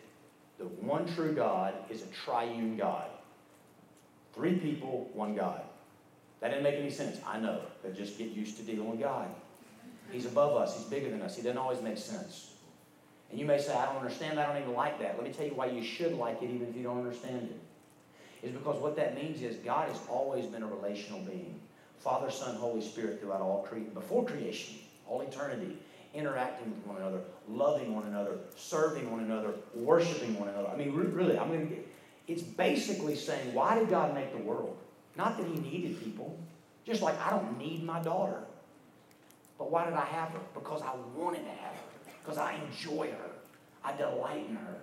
the 0.58 0.66
one 0.66 1.08
true 1.14 1.34
God 1.34 1.74
is 1.90 2.02
a 2.02 2.08
triune 2.08 2.76
God. 2.76 3.06
Three 4.34 4.56
people, 4.56 5.10
one 5.14 5.36
God. 5.36 5.62
That 6.42 6.50
didn't 6.50 6.64
make 6.64 6.76
any 6.76 6.90
sense. 6.90 7.18
I 7.28 7.40
know, 7.40 7.62
but 7.84 7.96
just 7.96 8.18
get 8.18 8.30
used 8.30 8.58
to 8.58 8.64
dealing 8.64 8.90
with 8.90 9.00
God. 9.00 9.28
He's 10.12 10.26
above 10.26 10.56
us, 10.56 10.78
He's 10.78 10.86
bigger 10.86 11.10
than 11.10 11.22
us. 11.22 11.36
He 11.36 11.42
doesn't 11.42 11.58
always 11.58 11.82
make 11.82 11.98
sense. 11.98 12.54
And 13.30 13.40
you 13.40 13.46
may 13.46 13.60
say, 13.60 13.76
I 13.76 13.86
don't 13.86 13.98
understand 13.98 14.40
I 14.40 14.52
don't 14.52 14.62
even 14.62 14.74
like 14.74 15.00
that. 15.00 15.16
Let 15.16 15.28
me 15.28 15.32
tell 15.32 15.46
you 15.46 15.54
why 15.54 15.68
you 15.68 15.84
should 15.84 16.14
like 16.14 16.42
it 16.42 16.50
even 16.50 16.68
if 16.68 16.76
you 16.76 16.84
don't 16.84 16.98
understand 16.98 17.50
it. 17.50 17.60
Is 18.42 18.52
because 18.54 18.82
what 18.82 18.96
that 18.96 19.16
means 19.16 19.42
is 19.42 19.58
God 19.58 19.90
has 19.90 20.00
always 20.10 20.46
been 20.46 20.64
a 20.64 20.68
relational 20.68 21.20
being. 21.22 21.60
Father, 22.00 22.32
Son, 22.32 22.56
Holy 22.56 22.82
Spirit 22.82 23.20
throughout 23.20 23.42
all 23.42 23.64
creation, 23.64 23.94
before 23.94 24.26
creation, 24.26 24.76
all 25.08 25.22
eternity, 25.22 25.78
interacting 26.14 26.72
with 26.72 26.88
one 26.88 26.98
another, 26.98 27.20
loving 27.50 27.94
one 27.94 28.06
another, 28.08 28.38
serving 28.56 29.12
one 29.12 29.20
another, 29.20 29.52
worshiping 29.76 30.40
one 30.40 30.48
another. 30.48 30.70
I 30.70 30.78
mean, 30.78 30.94
really, 30.94 31.38
I'm 31.38 31.50
going 31.50 31.68
to. 31.68 31.76
get, 31.76 31.88
It's 32.28 32.42
basically 32.42 33.16
saying, 33.16 33.54
why 33.54 33.78
did 33.78 33.90
God 33.90 34.14
make 34.14 34.32
the 34.32 34.42
world? 34.42 34.78
Not 35.20 35.38
that 35.38 35.46
he 35.46 35.60
needed 35.60 36.02
people. 36.02 36.40
Just 36.86 37.02
like 37.02 37.20
I 37.20 37.30
don't 37.30 37.58
need 37.58 37.84
my 37.84 38.02
daughter. 38.02 38.42
But 39.58 39.70
why 39.70 39.84
did 39.84 39.94
I 39.94 40.06
have 40.06 40.30
her? 40.30 40.40
Because 40.54 40.82
I 40.82 40.94
wanted 41.14 41.44
to 41.44 41.50
have 41.50 41.74
her. 41.74 42.12
Because 42.24 42.38
I 42.38 42.54
enjoy 42.54 43.08
her. 43.08 43.32
I 43.84 43.92
delight 43.98 44.46
in 44.48 44.56
her. 44.56 44.78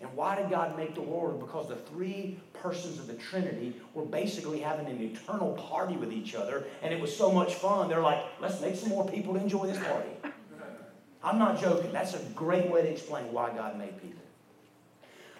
And 0.00 0.12
why 0.14 0.34
did 0.34 0.50
God 0.50 0.76
make 0.76 0.96
the 0.96 1.02
world? 1.02 1.38
Because 1.38 1.68
the 1.68 1.76
three 1.76 2.36
persons 2.52 2.98
of 2.98 3.06
the 3.06 3.14
Trinity 3.14 3.76
were 3.94 4.04
basically 4.04 4.58
having 4.58 4.86
an 4.86 5.00
eternal 5.00 5.52
party 5.52 5.96
with 5.96 6.12
each 6.12 6.34
other, 6.34 6.64
and 6.82 6.92
it 6.92 7.00
was 7.00 7.16
so 7.16 7.30
much 7.30 7.54
fun. 7.54 7.88
They're 7.88 8.02
like, 8.02 8.24
let's 8.40 8.60
make 8.60 8.74
some 8.74 8.88
more 8.88 9.08
people 9.08 9.36
enjoy 9.36 9.68
this 9.68 9.78
party. 9.78 10.10
I'm 11.22 11.38
not 11.38 11.60
joking. 11.60 11.92
That's 11.92 12.14
a 12.14 12.22
great 12.34 12.68
way 12.68 12.82
to 12.82 12.88
explain 12.88 13.32
why 13.32 13.50
God 13.50 13.78
made 13.78 14.02
people. 14.02 14.25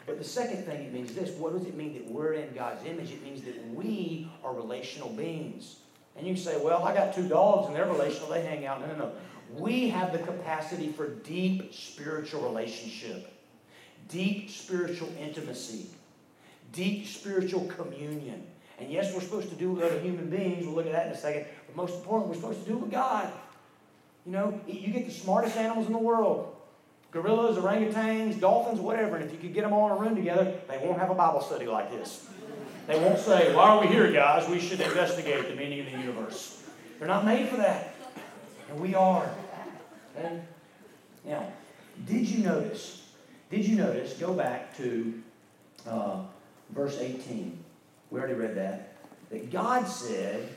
But 0.07 0.19
the 0.19 0.25
second 0.25 0.64
thing 0.64 0.85
it 0.85 0.92
means 0.92 1.12
this 1.12 1.31
what 1.31 1.53
does 1.53 1.66
it 1.66 1.75
mean 1.75 1.95
that 1.95 2.09
we're 2.11 2.35
in 2.35 2.55
God's 2.55 2.85
image? 2.87 3.11
It 3.11 3.23
means 3.23 3.42
that 3.42 3.69
we 3.75 4.31
are 4.45 4.55
relational 4.55 5.09
beings. 5.11 5.77
And 6.16 6.27
you 6.27 6.37
say, 6.37 6.57
well, 6.59 6.85
I 6.85 6.95
got 6.95 7.14
two 7.14 7.29
dogs 7.29 7.66
and 7.66 7.77
they're 7.77 7.87
relational, 7.87 8.31
they 8.31 8.42
hang 8.42 8.64
out. 8.64 8.81
No, 8.81 8.87
no, 8.87 8.97
no. 8.97 9.12
We 9.53 9.88
have 9.90 10.12
the 10.12 10.19
capacity 10.19 10.92
for 10.92 11.09
deep 11.09 11.75
spiritual 11.75 12.42
relationship, 12.42 13.33
deep 14.09 14.51
spiritual 14.51 15.12
intimacy, 15.21 15.87
deep 16.73 17.07
spiritual 17.07 17.66
communion. 17.66 18.47
And 18.79 18.90
yes, 18.90 19.14
we're 19.14 19.21
supposed 19.21 19.51
to 19.51 19.57
do 19.57 19.73
with 19.73 19.85
other 19.85 20.01
human 20.01 20.29
beings. 20.29 20.66
We'll 20.66 20.75
look 20.75 20.87
at 20.87 20.92
that 20.92 21.07
in 21.07 21.12
a 21.12 21.16
second. 21.16 21.47
But 21.66 21.77
most 21.77 21.95
important, 21.95 22.29
we're 22.29 22.37
supposed 22.37 22.64
to 22.64 22.71
do 22.71 22.77
with 22.77 22.90
God. 22.90 23.31
You 24.25 24.33
know, 24.33 24.61
you 24.66 24.92
get 24.92 25.07
the 25.07 25.12
smartest 25.12 25.57
animals 25.57 25.87
in 25.87 25.92
the 25.92 25.99
world 25.99 26.56
gorillas, 27.16 27.57
orangutans, 27.57 28.38
dolphins, 28.38 28.79
whatever. 28.79 29.16
And 29.16 29.24
if 29.24 29.33
you 29.33 29.38
could 29.38 29.55
get 29.55 29.62
them 29.62 29.72
all 29.72 29.87
in 29.87 29.92
a 29.92 29.96
room 29.96 30.14
together, 30.14 30.55
they 30.68 30.79
won't 30.79 30.98
have 30.98 31.11
a 31.11 31.14
Bible 31.14 31.40
study 31.40 31.66
like 31.66 31.90
this. 31.90 32.29
They 32.87 32.98
won't 32.98 33.18
say, 33.18 33.55
Why 33.55 33.70
are 33.70 33.81
we 33.81 33.87
here, 33.87 34.12
guys? 34.12 34.48
We 34.48 34.61
should 34.61 34.81
investigate 34.81 35.48
the 35.48 35.57
meaning 35.57 35.81
of 35.81 35.87
the 35.87 35.98
universe. 35.98 36.62
They're 36.98 37.09
not 37.09 37.24
made 37.24 37.48
for 37.48 37.57
that. 37.57 37.94
And 38.70 38.81
we 38.81 38.94
are. 38.94 39.31
Okay? 40.16 40.40
Now, 41.24 41.52
did 42.07 42.29
you 42.29 42.44
notice? 42.44 43.09
Did 43.50 43.66
you 43.66 43.76
notice? 43.76 44.12
Go 44.14 44.35
back 44.35 44.76
to 44.76 45.22
uh, 45.88 46.20
verse 46.70 46.98
18. 46.98 47.59
We 48.11 48.20
already 48.20 48.35
read 48.35 48.57
that. 48.57 48.94
That 49.31 49.50
God 49.50 49.88
said, 49.88 50.48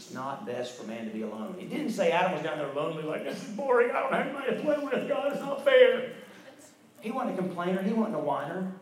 it's 0.00 0.14
not 0.14 0.46
best 0.46 0.78
for 0.78 0.86
man 0.86 1.04
to 1.04 1.10
be 1.10 1.20
alone. 1.20 1.56
He 1.58 1.66
didn't 1.66 1.90
say 1.90 2.10
Adam 2.10 2.32
was 2.32 2.42
down 2.42 2.56
there 2.56 2.72
lonely, 2.72 3.02
like, 3.02 3.22
this 3.22 3.36
is 3.36 3.50
boring. 3.50 3.90
I 3.90 4.00
don't 4.00 4.12
have 4.14 4.26
anybody 4.28 4.56
to 4.56 4.62
play 4.62 4.78
with. 4.78 5.06
God, 5.06 5.32
it's 5.32 5.42
not 5.42 5.62
fair. 5.62 6.12
He 7.02 7.10
wasn't 7.10 7.38
a 7.38 7.42
complainer. 7.42 7.82
He 7.82 7.92
wasn't 7.92 8.16
a 8.16 8.20
whiner. 8.20 8.72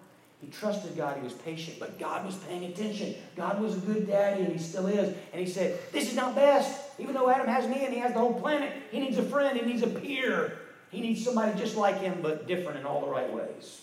He 0.40 0.46
trusted 0.46 0.96
God. 0.96 1.16
He 1.16 1.24
was 1.24 1.33
patient, 1.33 1.81
but 1.81 1.98
God 1.98 2.24
was 2.24 2.37
paying 2.37 2.66
attention. 2.66 3.16
God 3.35 3.61
was 3.61 3.76
a 3.76 3.81
good 3.81 4.07
daddy, 4.07 4.44
and 4.44 4.52
he 4.52 4.61
still 4.61 4.87
is. 4.87 5.09
And 5.33 5.44
he 5.44 5.52
said, 5.52 5.81
This 5.90 6.09
is 6.09 6.14
not 6.14 6.37
best. 6.37 6.81
Even 7.00 7.14
though 7.14 7.28
Adam 7.28 7.48
has 7.48 7.68
me 7.68 7.85
and 7.85 7.92
he 7.92 7.98
has 7.98 8.12
the 8.12 8.20
whole 8.20 8.38
planet, 8.40 8.72
he 8.92 9.00
needs 9.00 9.18
a 9.18 9.24
friend, 9.24 9.59
he 9.59 9.66
needs 9.66 9.83
a 9.83 9.88
peer. 9.88 10.57
He 10.92 11.00
needs 11.00 11.24
somebody 11.24 11.59
just 11.59 11.76
like 11.76 12.00
him, 12.00 12.20
but 12.22 12.46
different 12.46 12.78
in 12.78 12.87
all 12.87 13.00
the 13.00 13.09
right 13.09 13.33
ways. 13.33 13.83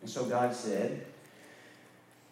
And 0.00 0.10
so 0.10 0.24
God 0.24 0.56
said, 0.56 1.06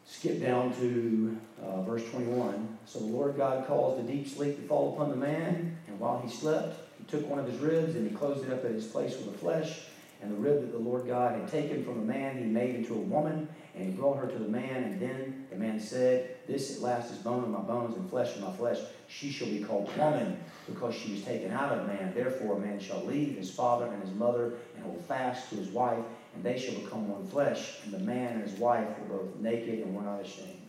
skip 0.06 0.40
down 0.40 0.74
to 0.76 1.38
uh, 1.62 1.82
verse 1.82 2.04
21. 2.10 2.78
So 2.86 2.98
the 2.98 3.06
Lord 3.06 3.36
God 3.36 3.66
caused 3.66 4.00
a 4.00 4.06
deep 4.06 4.28
sleep 4.28 4.60
to 4.60 4.66
fall 4.66 4.94
upon 4.94 5.10
the 5.10 5.16
man, 5.16 5.76
and 5.86 5.98
while 5.98 6.20
he 6.20 6.30
slept, 6.30 6.80
he 6.98 7.04
took 7.04 7.28
one 7.28 7.38
of 7.38 7.46
his 7.46 7.58
ribs 7.60 7.96
and 7.96 8.08
he 8.08 8.14
closed 8.14 8.44
it 8.44 8.52
up 8.52 8.64
at 8.64 8.70
his 8.70 8.86
place 8.86 9.16
with 9.16 9.32
the 9.32 9.38
flesh. 9.38 9.80
And 10.22 10.32
the 10.32 10.36
rib 10.36 10.62
that 10.62 10.72
the 10.72 10.78
Lord 10.78 11.06
God 11.06 11.38
had 11.38 11.48
taken 11.48 11.84
from 11.84 11.98
the 11.98 12.12
man, 12.12 12.38
he 12.38 12.44
made 12.44 12.76
into 12.76 12.94
a 12.94 12.98
woman, 12.98 13.46
and 13.74 13.84
he 13.84 13.90
brought 13.90 14.16
her 14.16 14.26
to 14.26 14.38
the 14.38 14.48
man. 14.48 14.84
And 14.84 15.00
then 15.00 15.46
the 15.50 15.56
man 15.56 15.78
said, 15.78 16.36
This 16.46 16.76
at 16.76 16.82
last 16.82 17.12
is 17.12 17.18
bone 17.18 17.44
of 17.44 17.50
my 17.50 17.60
bones 17.60 17.94
and 17.96 18.08
flesh 18.08 18.34
of 18.36 18.40
my 18.40 18.52
flesh. 18.52 18.78
She 19.06 19.30
shall 19.30 19.48
be 19.48 19.62
called 19.62 19.94
woman, 19.98 20.38
because 20.66 20.94
she 20.94 21.12
was 21.12 21.22
taken 21.24 21.52
out 21.52 21.72
of 21.72 21.86
man. 21.86 22.14
Therefore, 22.14 22.56
a 22.56 22.58
man 22.58 22.80
shall 22.80 23.04
leave 23.04 23.36
his 23.36 23.50
father 23.50 23.86
and 23.86 24.02
his 24.02 24.14
mother, 24.14 24.54
and 24.74 24.84
hold 24.84 25.04
fast 25.04 25.50
to 25.50 25.56
his 25.56 25.68
wife, 25.68 26.02
and 26.35 26.44
they 26.44 26.59
shall 26.59 26.75
become 26.75 27.09
one 27.09 27.27
flesh, 27.27 27.79
and 27.85 27.92
the 27.92 27.99
man 27.99 28.35
and 28.35 28.42
his 28.42 28.59
wife 28.59 28.88
were 29.01 29.18
both 29.18 29.37
naked 29.37 29.81
and 29.81 29.94
were 29.94 30.03
not 30.03 30.20
ashamed. 30.20 30.61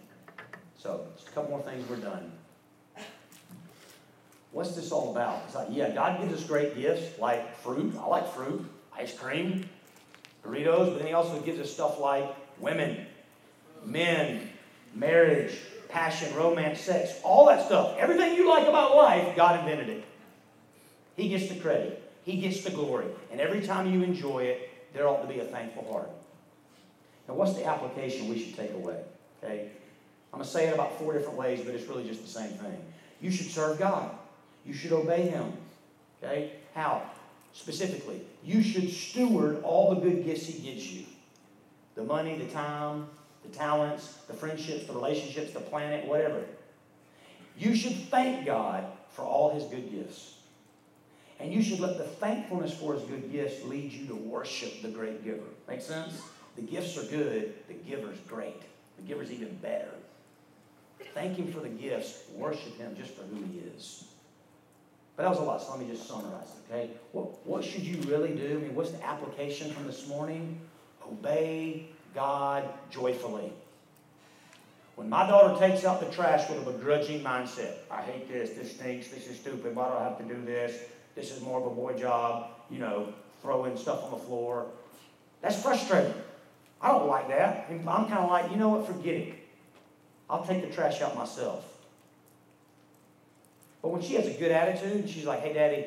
So, 0.77 1.07
just 1.15 1.29
a 1.29 1.31
couple 1.31 1.51
more 1.51 1.61
things, 1.61 1.87
we're 1.89 1.97
done. 1.97 2.31
What's 4.51 4.75
this 4.75 4.91
all 4.91 5.11
about? 5.11 5.41
It's 5.45 5.55
like, 5.55 5.67
yeah, 5.71 5.89
God 5.89 6.21
gives 6.21 6.33
us 6.33 6.47
great 6.47 6.77
gifts 6.77 7.19
like 7.19 7.57
fruit. 7.57 7.93
I 7.99 8.05
like 8.07 8.33
fruit, 8.33 8.65
ice 8.95 9.17
cream, 9.17 9.67
burritos, 10.45 10.91
but 10.91 10.99
then 10.99 11.07
He 11.07 11.13
also 11.13 11.41
gives 11.41 11.59
us 11.59 11.73
stuff 11.73 11.99
like 11.99 12.33
women, 12.59 13.05
men, 13.83 14.49
marriage, 14.93 15.57
passion, 15.89 16.33
romance, 16.35 16.79
sex, 16.79 17.19
all 17.23 17.47
that 17.47 17.65
stuff. 17.65 17.97
Everything 17.97 18.35
you 18.35 18.47
like 18.47 18.67
about 18.67 18.95
life, 18.95 19.35
God 19.35 19.59
invented 19.59 19.89
it. 19.89 20.03
He 21.17 21.29
gets 21.29 21.49
the 21.49 21.59
credit, 21.59 22.11
He 22.23 22.37
gets 22.37 22.63
the 22.63 22.69
glory. 22.69 23.07
And 23.31 23.41
every 23.41 23.65
time 23.65 23.91
you 23.91 24.03
enjoy 24.03 24.43
it, 24.43 24.69
there 24.95 25.07
ought 25.07 25.21
to 25.21 25.27
be 25.27 25.41
a 25.41 25.45
thankful 25.45 25.85
heart. 25.91 26.09
Now, 27.27 27.35
what's 27.35 27.53
the 27.53 27.65
application 27.65 28.29
we 28.29 28.39
should 28.39 28.55
take 28.55 28.73
away? 28.73 29.01
Okay? 29.43 29.69
I'm 30.31 30.39
going 30.39 30.45
to 30.45 30.49
say 30.49 30.67
it 30.67 30.73
about 30.73 30.97
four 30.97 31.13
different 31.13 31.37
ways, 31.37 31.61
but 31.65 31.75
it's 31.75 31.87
really 31.87 32.07
just 32.07 32.21
the 32.21 32.29
same 32.29 32.51
thing. 32.51 32.77
You 33.21 33.29
should 33.29 33.47
serve 33.47 33.77
God. 33.77 34.09
You 34.65 34.73
should 34.73 34.93
obey 34.93 35.23
Him. 35.23 35.51
Okay? 36.23 36.53
How? 36.73 37.03
Specifically, 37.53 38.21
you 38.43 38.63
should 38.63 38.89
steward 38.89 39.61
all 39.63 39.95
the 39.95 40.01
good 40.01 40.23
gifts 40.23 40.45
He 40.45 40.59
gives 40.59 40.91
you 40.91 41.05
the 41.95 42.03
money, 42.03 42.37
the 42.37 42.45
time, 42.45 43.07
the 43.43 43.49
talents, 43.49 44.19
the 44.27 44.33
friendships, 44.33 44.85
the 44.85 44.93
relationships, 44.93 45.53
the 45.53 45.61
planet, 45.61 46.05
whatever. 46.05 46.41
You 47.57 47.75
should 47.75 47.95
thank 48.09 48.45
God 48.45 48.85
for 49.09 49.23
all 49.23 49.53
His 49.53 49.63
good 49.65 49.89
gifts. 49.91 50.34
And 51.39 51.53
you 51.53 51.61
should 51.61 51.79
let 51.79 51.97
the 51.97 52.03
thankfulness 52.03 52.73
for 52.73 52.93
His 52.93 53.03
good 53.03 53.31
gifts 53.31 53.63
lead 53.65 53.91
you 53.91 54.07
to 54.07 54.15
worship 54.15 54.81
the 54.81 54.89
great 54.89 55.23
giver. 55.23 55.43
Make 55.67 55.81
sense? 55.81 56.21
The 56.55 56.61
gifts 56.61 56.97
are 56.97 57.03
good, 57.03 57.53
the 57.67 57.73
giver's 57.73 58.19
great. 58.27 58.61
The 58.97 59.03
giver's 59.03 59.31
even 59.31 59.55
better. 59.57 59.91
Thank 61.13 61.37
Him 61.37 61.51
for 61.51 61.59
the 61.59 61.69
gifts, 61.69 62.23
worship 62.33 62.77
Him 62.77 62.95
just 62.97 63.11
for 63.11 63.23
who 63.23 63.43
He 63.43 63.59
is. 63.75 64.05
But 65.15 65.23
that 65.23 65.29
was 65.29 65.39
a 65.39 65.43
lot, 65.43 65.61
so 65.61 65.71
let 65.71 65.79
me 65.79 65.87
just 65.87 66.07
summarize 66.07 66.55
okay? 66.69 66.89
What, 67.11 67.45
what 67.45 67.63
should 67.63 67.83
you 67.83 67.97
really 68.01 68.33
do? 68.33 68.57
I 68.57 68.61
mean, 68.61 68.75
what's 68.75 68.91
the 68.91 69.05
application 69.05 69.71
from 69.71 69.85
this 69.85 70.07
morning? 70.07 70.59
Obey 71.05 71.87
God 72.13 72.67
joyfully. 72.89 73.51
When 74.95 75.09
my 75.09 75.27
daughter 75.27 75.59
takes 75.59 75.83
out 75.83 75.99
the 75.99 76.13
trash 76.13 76.49
with 76.49 76.65
a 76.65 76.71
begrudging 76.71 77.21
mindset, 77.21 77.73
I 77.91 78.01
hate 78.01 78.31
this, 78.31 78.51
this 78.51 78.71
stinks, 78.71 79.09
this 79.09 79.27
is 79.27 79.37
stupid, 79.37 79.75
why 79.75 79.89
do 79.89 79.95
I 79.95 80.03
have 80.03 80.17
to 80.19 80.23
do 80.23 80.41
this? 80.45 80.83
This 81.15 81.31
is 81.31 81.41
more 81.41 81.59
of 81.59 81.65
a 81.65 81.69
boy 81.69 81.97
job, 81.97 82.49
you 82.69 82.79
know, 82.79 83.13
throwing 83.41 83.77
stuff 83.77 84.03
on 84.03 84.11
the 84.11 84.17
floor. 84.17 84.65
That's 85.41 85.61
frustrating. 85.61 86.13
I 86.81 86.89
don't 86.89 87.07
like 87.07 87.29
that. 87.29 87.67
I'm 87.69 87.85
kind 87.85 88.13
of 88.13 88.29
like, 88.29 88.51
you 88.51 88.57
know 88.57 88.69
what, 88.69 88.85
forget 88.85 89.15
it. 89.15 89.33
I'll 90.29 90.45
take 90.45 90.67
the 90.67 90.73
trash 90.73 91.01
out 91.01 91.15
myself. 91.15 91.63
But 93.81 93.89
when 93.89 94.01
she 94.01 94.15
has 94.15 94.27
a 94.27 94.33
good 94.33 94.51
attitude, 94.51 95.09
she's 95.09 95.25
like, 95.25 95.41
hey, 95.41 95.53
daddy, 95.53 95.85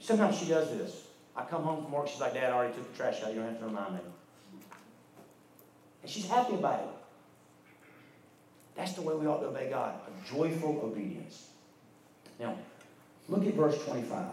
sometimes 0.00 0.36
she 0.36 0.46
does 0.46 0.68
this. 0.70 1.04
I 1.36 1.44
come 1.44 1.62
home 1.62 1.84
from 1.84 1.92
work, 1.92 2.08
she's 2.08 2.20
like, 2.20 2.34
Dad, 2.34 2.50
I 2.50 2.56
already 2.56 2.74
took 2.74 2.90
the 2.90 2.96
trash 2.96 3.22
out, 3.22 3.32
you 3.32 3.40
don't 3.40 3.50
have 3.50 3.60
to 3.60 3.66
remind 3.66 3.94
me. 3.94 4.00
And 6.02 6.10
she's 6.10 6.26
happy 6.26 6.54
about 6.54 6.80
it. 6.80 6.88
That's 8.74 8.92
the 8.92 9.02
way 9.02 9.14
we 9.14 9.26
ought 9.26 9.40
to 9.40 9.46
obey 9.46 9.70
God 9.70 9.94
a 10.06 10.34
joyful 10.34 10.80
obedience. 10.82 11.48
Now, 12.40 12.56
look 13.28 13.46
at 13.46 13.54
verse 13.54 13.82
25. 13.84 14.24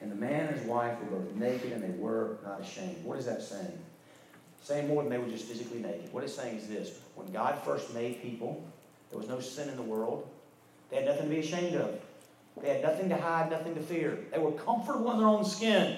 And 0.00 0.10
the 0.10 0.16
man 0.16 0.48
and 0.48 0.56
his 0.58 0.66
wife 0.66 0.98
were 1.00 1.18
both 1.18 1.34
naked 1.34 1.72
and 1.72 1.82
they 1.82 1.96
were 1.98 2.36
not 2.44 2.60
ashamed. 2.60 3.04
What 3.04 3.18
is 3.18 3.26
that 3.26 3.42
saying? 3.42 3.78
Saying 4.62 4.88
more 4.88 5.02
than 5.02 5.10
they 5.10 5.18
were 5.18 5.28
just 5.28 5.46
physically 5.46 5.80
naked. 5.80 6.12
What 6.12 6.24
it's 6.24 6.34
saying 6.34 6.58
is 6.58 6.68
this 6.68 6.98
when 7.14 7.30
God 7.32 7.60
first 7.64 7.94
made 7.94 8.22
people, 8.22 8.62
there 9.10 9.18
was 9.18 9.28
no 9.28 9.40
sin 9.40 9.68
in 9.68 9.76
the 9.76 9.82
world, 9.82 10.28
they 10.90 10.96
had 10.96 11.06
nothing 11.06 11.28
to 11.28 11.34
be 11.34 11.40
ashamed 11.40 11.74
of. 11.76 11.98
They 12.60 12.68
had 12.68 12.82
nothing 12.82 13.08
to 13.08 13.16
hide, 13.16 13.50
nothing 13.50 13.74
to 13.74 13.80
fear. 13.80 14.18
They 14.30 14.38
were 14.38 14.52
comfortable 14.52 15.10
in 15.12 15.18
their 15.18 15.26
own 15.26 15.44
skin. 15.44 15.96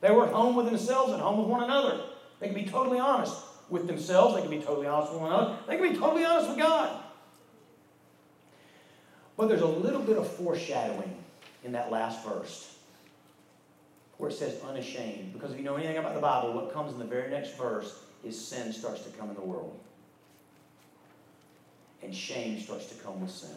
They 0.00 0.10
were 0.10 0.26
at 0.26 0.32
home 0.32 0.54
with 0.54 0.66
themselves 0.66 1.12
and 1.12 1.22
home 1.22 1.38
with 1.38 1.48
one 1.48 1.64
another. 1.64 2.00
They 2.40 2.48
could 2.48 2.56
be 2.56 2.66
totally 2.66 2.98
honest 2.98 3.36
with 3.70 3.86
themselves. 3.86 4.34
They 4.34 4.42
could 4.42 4.50
be 4.50 4.60
totally 4.60 4.86
honest 4.86 5.12
with 5.12 5.22
one 5.22 5.32
another. 5.32 5.56
They 5.66 5.78
could 5.78 5.92
be 5.92 5.98
totally 5.98 6.24
honest 6.24 6.50
with 6.50 6.58
God. 6.58 7.03
But 9.36 9.48
there's 9.48 9.62
a 9.62 9.66
little 9.66 10.00
bit 10.00 10.16
of 10.16 10.28
foreshadowing 10.28 11.16
in 11.64 11.72
that 11.72 11.90
last 11.90 12.24
verse 12.24 12.76
where 14.18 14.30
it 14.30 14.34
says 14.34 14.60
unashamed. 14.62 15.32
Because 15.32 15.52
if 15.52 15.58
you 15.58 15.64
know 15.64 15.74
anything 15.76 15.96
about 15.96 16.14
the 16.14 16.20
Bible, 16.20 16.52
what 16.52 16.72
comes 16.72 16.92
in 16.92 16.98
the 16.98 17.04
very 17.04 17.30
next 17.30 17.56
verse 17.56 17.98
is 18.22 18.40
sin 18.40 18.72
starts 18.72 19.02
to 19.02 19.10
come 19.10 19.28
in 19.28 19.34
the 19.34 19.40
world. 19.40 19.78
And 22.02 22.14
shame 22.14 22.60
starts 22.60 22.86
to 22.86 22.94
come 22.96 23.20
with 23.20 23.30
sin. 23.30 23.56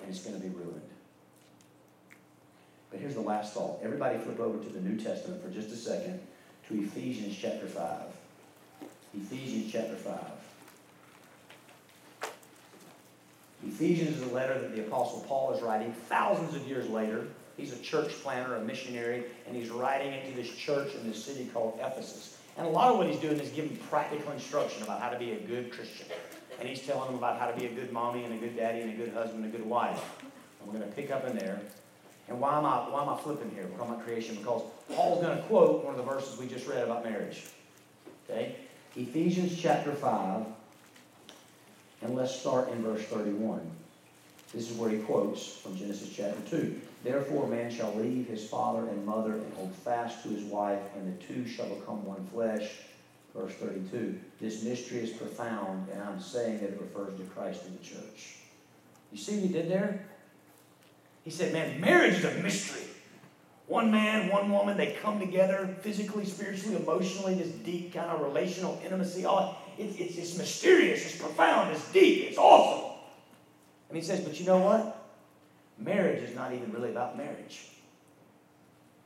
And 0.00 0.10
it's 0.10 0.22
going 0.22 0.40
to 0.40 0.42
be 0.42 0.54
ruined. 0.54 0.80
But 2.90 3.00
here's 3.00 3.14
the 3.14 3.20
last 3.20 3.54
thought. 3.54 3.80
Everybody 3.82 4.18
flip 4.18 4.38
over 4.38 4.62
to 4.62 4.70
the 4.70 4.80
New 4.80 5.02
Testament 5.02 5.42
for 5.42 5.48
just 5.48 5.70
a 5.70 5.76
second 5.76 6.20
to 6.68 6.74
Ephesians 6.74 7.36
chapter 7.40 7.66
5. 7.66 8.02
Ephesians 9.14 9.72
chapter 9.72 9.96
5. 9.96 10.41
Ephesians 13.66 14.16
is 14.16 14.22
a 14.30 14.34
letter 14.34 14.58
that 14.58 14.74
the 14.74 14.82
Apostle 14.82 15.24
Paul 15.28 15.52
is 15.54 15.62
writing 15.62 15.92
thousands 15.92 16.54
of 16.54 16.66
years 16.66 16.88
later. 16.88 17.26
He's 17.56 17.72
a 17.72 17.78
church 17.78 18.10
planner, 18.22 18.56
a 18.56 18.60
missionary, 18.60 19.24
and 19.46 19.56
he's 19.56 19.70
writing 19.70 20.12
it 20.12 20.28
to 20.28 20.36
this 20.36 20.50
church 20.50 20.94
in 20.94 21.08
this 21.08 21.22
city 21.22 21.48
called 21.52 21.78
Ephesus. 21.80 22.38
And 22.56 22.66
a 22.66 22.70
lot 22.70 22.90
of 22.90 22.98
what 22.98 23.06
he's 23.06 23.18
doing 23.18 23.38
is 23.38 23.50
giving 23.50 23.76
practical 23.88 24.32
instruction 24.32 24.82
about 24.82 25.00
how 25.00 25.10
to 25.10 25.18
be 25.18 25.32
a 25.32 25.40
good 25.40 25.72
Christian. 25.72 26.06
And 26.58 26.68
he's 26.68 26.82
telling 26.82 27.06
them 27.06 27.16
about 27.16 27.38
how 27.38 27.46
to 27.46 27.58
be 27.58 27.66
a 27.66 27.72
good 27.72 27.92
mommy 27.92 28.24
and 28.24 28.34
a 28.34 28.36
good 28.36 28.56
daddy 28.56 28.80
and 28.80 28.90
a 28.90 28.96
good 28.96 29.12
husband 29.14 29.44
and 29.44 29.54
a 29.54 29.56
good 29.56 29.66
wife. 29.66 30.02
And 30.60 30.68
we're 30.70 30.78
going 30.78 30.88
to 30.88 30.94
pick 30.94 31.10
up 31.10 31.26
in 31.26 31.36
there. 31.36 31.60
And 32.28 32.40
why 32.40 32.58
am 32.58 32.64
I, 32.64 32.88
why 32.88 33.02
am 33.02 33.08
I 33.08 33.16
flipping 33.16 33.50
here? 33.50 33.66
We're 33.70 33.78
talking 33.78 33.94
about 33.94 34.04
creation 34.04 34.36
because 34.36 34.62
Paul's 34.94 35.22
going 35.22 35.36
to 35.36 35.42
quote 35.44 35.84
one 35.84 35.94
of 35.94 35.98
the 35.98 36.10
verses 36.10 36.38
we 36.38 36.46
just 36.46 36.66
read 36.66 36.82
about 36.84 37.04
marriage. 37.04 37.44
Okay? 38.28 38.56
Ephesians 38.96 39.58
chapter 39.60 39.92
5, 39.92 40.46
and 42.02 42.16
let's 42.16 42.34
start 42.34 42.70
in 42.70 42.82
verse 42.82 43.02
31. 43.04 43.60
This 44.52 44.70
is 44.70 44.76
where 44.76 44.90
he 44.90 44.98
quotes 44.98 45.56
from 45.56 45.76
Genesis 45.76 46.10
chapter 46.14 46.40
2. 46.50 46.80
Therefore, 47.04 47.46
man 47.46 47.70
shall 47.70 47.94
leave 47.94 48.26
his 48.26 48.48
father 48.48 48.88
and 48.88 49.06
mother 49.06 49.32
and 49.32 49.54
hold 49.54 49.74
fast 49.74 50.22
to 50.24 50.28
his 50.28 50.44
wife, 50.44 50.80
and 50.96 51.18
the 51.18 51.24
two 51.24 51.46
shall 51.46 51.68
become 51.68 52.04
one 52.04 52.24
flesh. 52.26 52.70
Verse 53.34 53.54
32. 53.54 54.18
This 54.40 54.62
mystery 54.62 54.98
is 54.98 55.10
profound, 55.10 55.88
and 55.90 56.02
I'm 56.02 56.20
saying 56.20 56.58
that 56.60 56.70
it 56.70 56.80
refers 56.80 57.18
to 57.18 57.24
Christ 57.24 57.62
and 57.66 57.78
the 57.78 57.82
church. 57.82 58.36
You 59.10 59.18
see 59.18 59.36
what 59.36 59.46
he 59.46 59.52
did 59.52 59.70
there? 59.70 60.04
He 61.24 61.30
said, 61.30 61.52
Man, 61.52 61.80
marriage 61.80 62.14
is 62.14 62.24
a 62.24 62.34
mystery. 62.42 62.82
One 63.68 63.90
man, 63.90 64.28
one 64.28 64.50
woman, 64.50 64.76
they 64.76 64.98
come 65.02 65.18
together 65.18 65.76
physically, 65.80 66.26
spiritually, 66.26 66.76
emotionally, 66.76 67.34
this 67.34 67.48
deep 67.48 67.94
kind 67.94 68.10
of 68.10 68.20
relational 68.20 68.78
intimacy. 68.84 69.24
All 69.24 69.61
it's, 69.82 69.98
it's, 69.98 70.16
it's 70.16 70.38
mysterious, 70.38 71.04
it's 71.04 71.16
profound, 71.16 71.72
it's 71.72 71.90
deep, 71.92 72.28
it's 72.28 72.38
awesome. 72.38 72.90
And 73.88 73.96
he 73.96 74.02
says, 74.02 74.20
But 74.20 74.38
you 74.38 74.46
know 74.46 74.58
what? 74.58 74.98
Marriage 75.78 76.22
is 76.22 76.34
not 76.34 76.52
even 76.52 76.72
really 76.72 76.90
about 76.90 77.16
marriage. 77.16 77.68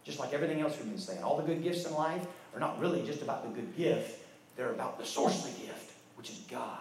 Just 0.04 0.20
like 0.20 0.32
everything 0.32 0.60
else 0.60 0.76
we've 0.78 0.88
been 0.88 0.98
saying, 0.98 1.22
all 1.22 1.36
the 1.36 1.42
good 1.42 1.62
gifts 1.62 1.84
in 1.84 1.94
life 1.94 2.24
are 2.54 2.60
not 2.60 2.78
really 2.78 3.04
just 3.04 3.22
about 3.22 3.42
the 3.42 3.60
good 3.60 3.76
gift, 3.76 4.24
they're 4.56 4.72
about 4.72 4.98
the 4.98 5.04
source 5.04 5.44
of 5.44 5.52
the 5.52 5.66
gift, 5.66 5.92
which 6.16 6.30
is 6.30 6.38
God. 6.50 6.78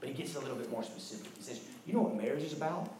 But 0.00 0.08
he 0.08 0.14
gets 0.14 0.34
a 0.34 0.40
little 0.40 0.56
bit 0.56 0.70
more 0.70 0.82
specific. 0.82 1.30
He 1.36 1.42
says, 1.42 1.60
You 1.86 1.94
know 1.94 2.02
what 2.02 2.16
marriage 2.16 2.42
is 2.42 2.52
about? 2.52 2.90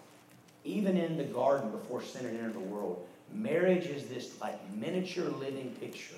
Even 0.64 0.96
in 0.96 1.16
the 1.16 1.24
garden 1.24 1.70
before 1.70 2.02
sin 2.02 2.24
had 2.24 2.34
entered 2.34 2.54
the 2.54 2.60
world, 2.60 3.06
marriage 3.32 3.86
is 3.86 4.06
this 4.06 4.40
like 4.40 4.58
miniature 4.74 5.28
living 5.28 5.74
picture 5.80 6.14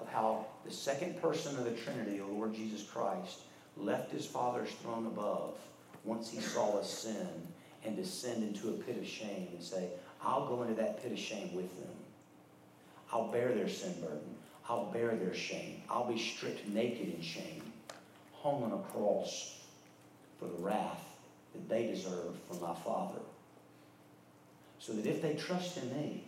of 0.00 0.08
how 0.08 0.46
the 0.64 0.70
second 0.70 1.20
person 1.20 1.56
of 1.56 1.64
the 1.64 1.72
Trinity, 1.72 2.18
the 2.18 2.24
Lord 2.24 2.54
Jesus 2.54 2.82
Christ, 2.82 3.40
left 3.76 4.10
his 4.10 4.26
Father's 4.26 4.70
throne 4.82 5.06
above 5.06 5.54
once 6.04 6.30
he 6.30 6.40
saw 6.40 6.78
us 6.78 6.90
sin 6.90 7.28
and 7.84 7.96
descend 7.96 8.42
into 8.42 8.68
a 8.68 8.72
pit 8.72 8.96
of 8.98 9.06
shame 9.06 9.48
and 9.52 9.62
say, 9.62 9.88
I'll 10.22 10.46
go 10.46 10.62
into 10.62 10.74
that 10.74 11.02
pit 11.02 11.12
of 11.12 11.18
shame 11.18 11.54
with 11.54 11.70
them. 11.80 11.94
I'll 13.12 13.28
bear 13.28 13.52
their 13.54 13.68
sin 13.68 13.94
burden. 14.00 14.36
I'll 14.68 14.86
bear 14.86 15.16
their 15.16 15.34
shame. 15.34 15.82
I'll 15.88 16.10
be 16.10 16.18
stripped 16.18 16.68
naked 16.68 17.14
in 17.14 17.22
shame, 17.22 17.62
hung 18.34 18.62
on 18.62 18.72
a 18.72 18.92
cross 18.92 19.60
for 20.38 20.46
the 20.46 20.58
wrath 20.58 21.04
that 21.54 21.68
they 21.68 21.86
deserve 21.86 22.34
from 22.46 22.60
my 22.60 22.74
Father. 22.74 23.20
So 24.78 24.92
that 24.92 25.06
if 25.06 25.22
they 25.22 25.34
trust 25.34 25.78
in 25.78 25.90
me, 25.92 26.24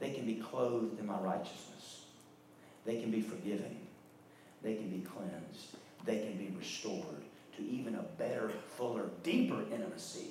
they 0.00 0.10
can 0.10 0.26
be 0.26 0.34
clothed 0.34 0.98
in 0.98 1.06
my 1.06 1.18
righteousness. 1.18 2.01
They 2.84 3.00
can 3.00 3.10
be 3.10 3.20
forgiven. 3.20 3.76
They 4.62 4.74
can 4.74 4.88
be 4.88 5.04
cleansed. 5.04 5.76
They 6.04 6.18
can 6.18 6.36
be 6.36 6.54
restored 6.58 7.22
to 7.56 7.62
even 7.62 7.94
a 7.94 8.02
better, 8.18 8.50
fuller, 8.76 9.10
deeper 9.22 9.60
intimacy 9.72 10.28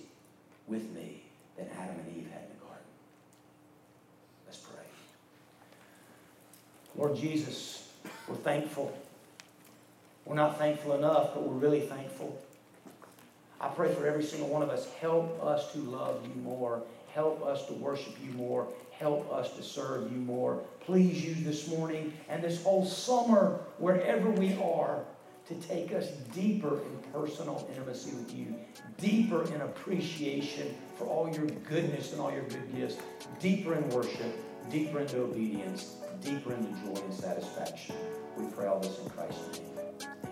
with 0.68 0.90
me 0.94 1.24
than 1.58 1.68
Adam 1.78 1.96
and 2.00 2.18
Eve 2.18 2.30
had 2.32 2.44
in 2.44 2.50
the 2.58 2.66
garden. 2.66 2.86
Let's 4.46 4.58
pray. 4.58 4.84
Lord 6.96 7.16
Jesus, 7.16 7.90
we're 8.28 8.36
thankful. 8.36 8.98
We're 10.26 10.36
not 10.36 10.58
thankful 10.58 10.94
enough, 10.94 11.34
but 11.34 11.44
we're 11.44 11.54
really 11.54 11.82
thankful. 11.82 12.42
I 13.62 13.68
pray 13.68 13.94
for 13.94 14.08
every 14.08 14.24
single 14.24 14.50
one 14.50 14.64
of 14.64 14.70
us. 14.70 14.92
Help 15.00 15.42
us 15.44 15.72
to 15.74 15.78
love 15.78 16.26
you 16.26 16.42
more. 16.42 16.82
Help 17.14 17.46
us 17.46 17.68
to 17.68 17.74
worship 17.74 18.16
you 18.26 18.32
more. 18.32 18.68
Help 18.90 19.32
us 19.32 19.56
to 19.56 19.62
serve 19.62 20.12
you 20.12 20.18
more. 20.18 20.64
Please 20.80 21.24
use 21.24 21.44
this 21.44 21.68
morning 21.68 22.12
and 22.28 22.44
this 22.44 22.64
whole 22.64 22.84
summer, 22.84 23.60
wherever 23.78 24.32
we 24.32 24.58
are, 24.64 25.04
to 25.48 25.56
take 25.56 25.94
us 25.94 26.08
deeper 26.34 26.80
in 26.80 27.12
personal 27.14 27.68
intimacy 27.70 28.16
with 28.16 28.34
you, 28.34 28.56
deeper 28.98 29.44
in 29.54 29.62
appreciation 29.62 30.76
for 30.98 31.06
all 31.06 31.30
your 31.32 31.46
goodness 31.46 32.14
and 32.14 32.22
all 32.22 32.32
your 32.32 32.44
good 32.44 32.76
gifts, 32.76 32.98
deeper 33.40 33.76
in 33.76 33.88
worship, 33.90 34.34
deeper 34.72 35.02
into 35.02 35.22
obedience, 35.22 35.98
deeper 36.24 36.54
into 36.54 36.72
joy 36.84 37.02
and 37.04 37.14
satisfaction. 37.14 37.96
We 38.38 38.46
pray 38.46 38.68
all 38.68 38.80
this 38.80 38.98
in 39.00 39.10
Christ's 39.10 39.60
name. 39.60 40.31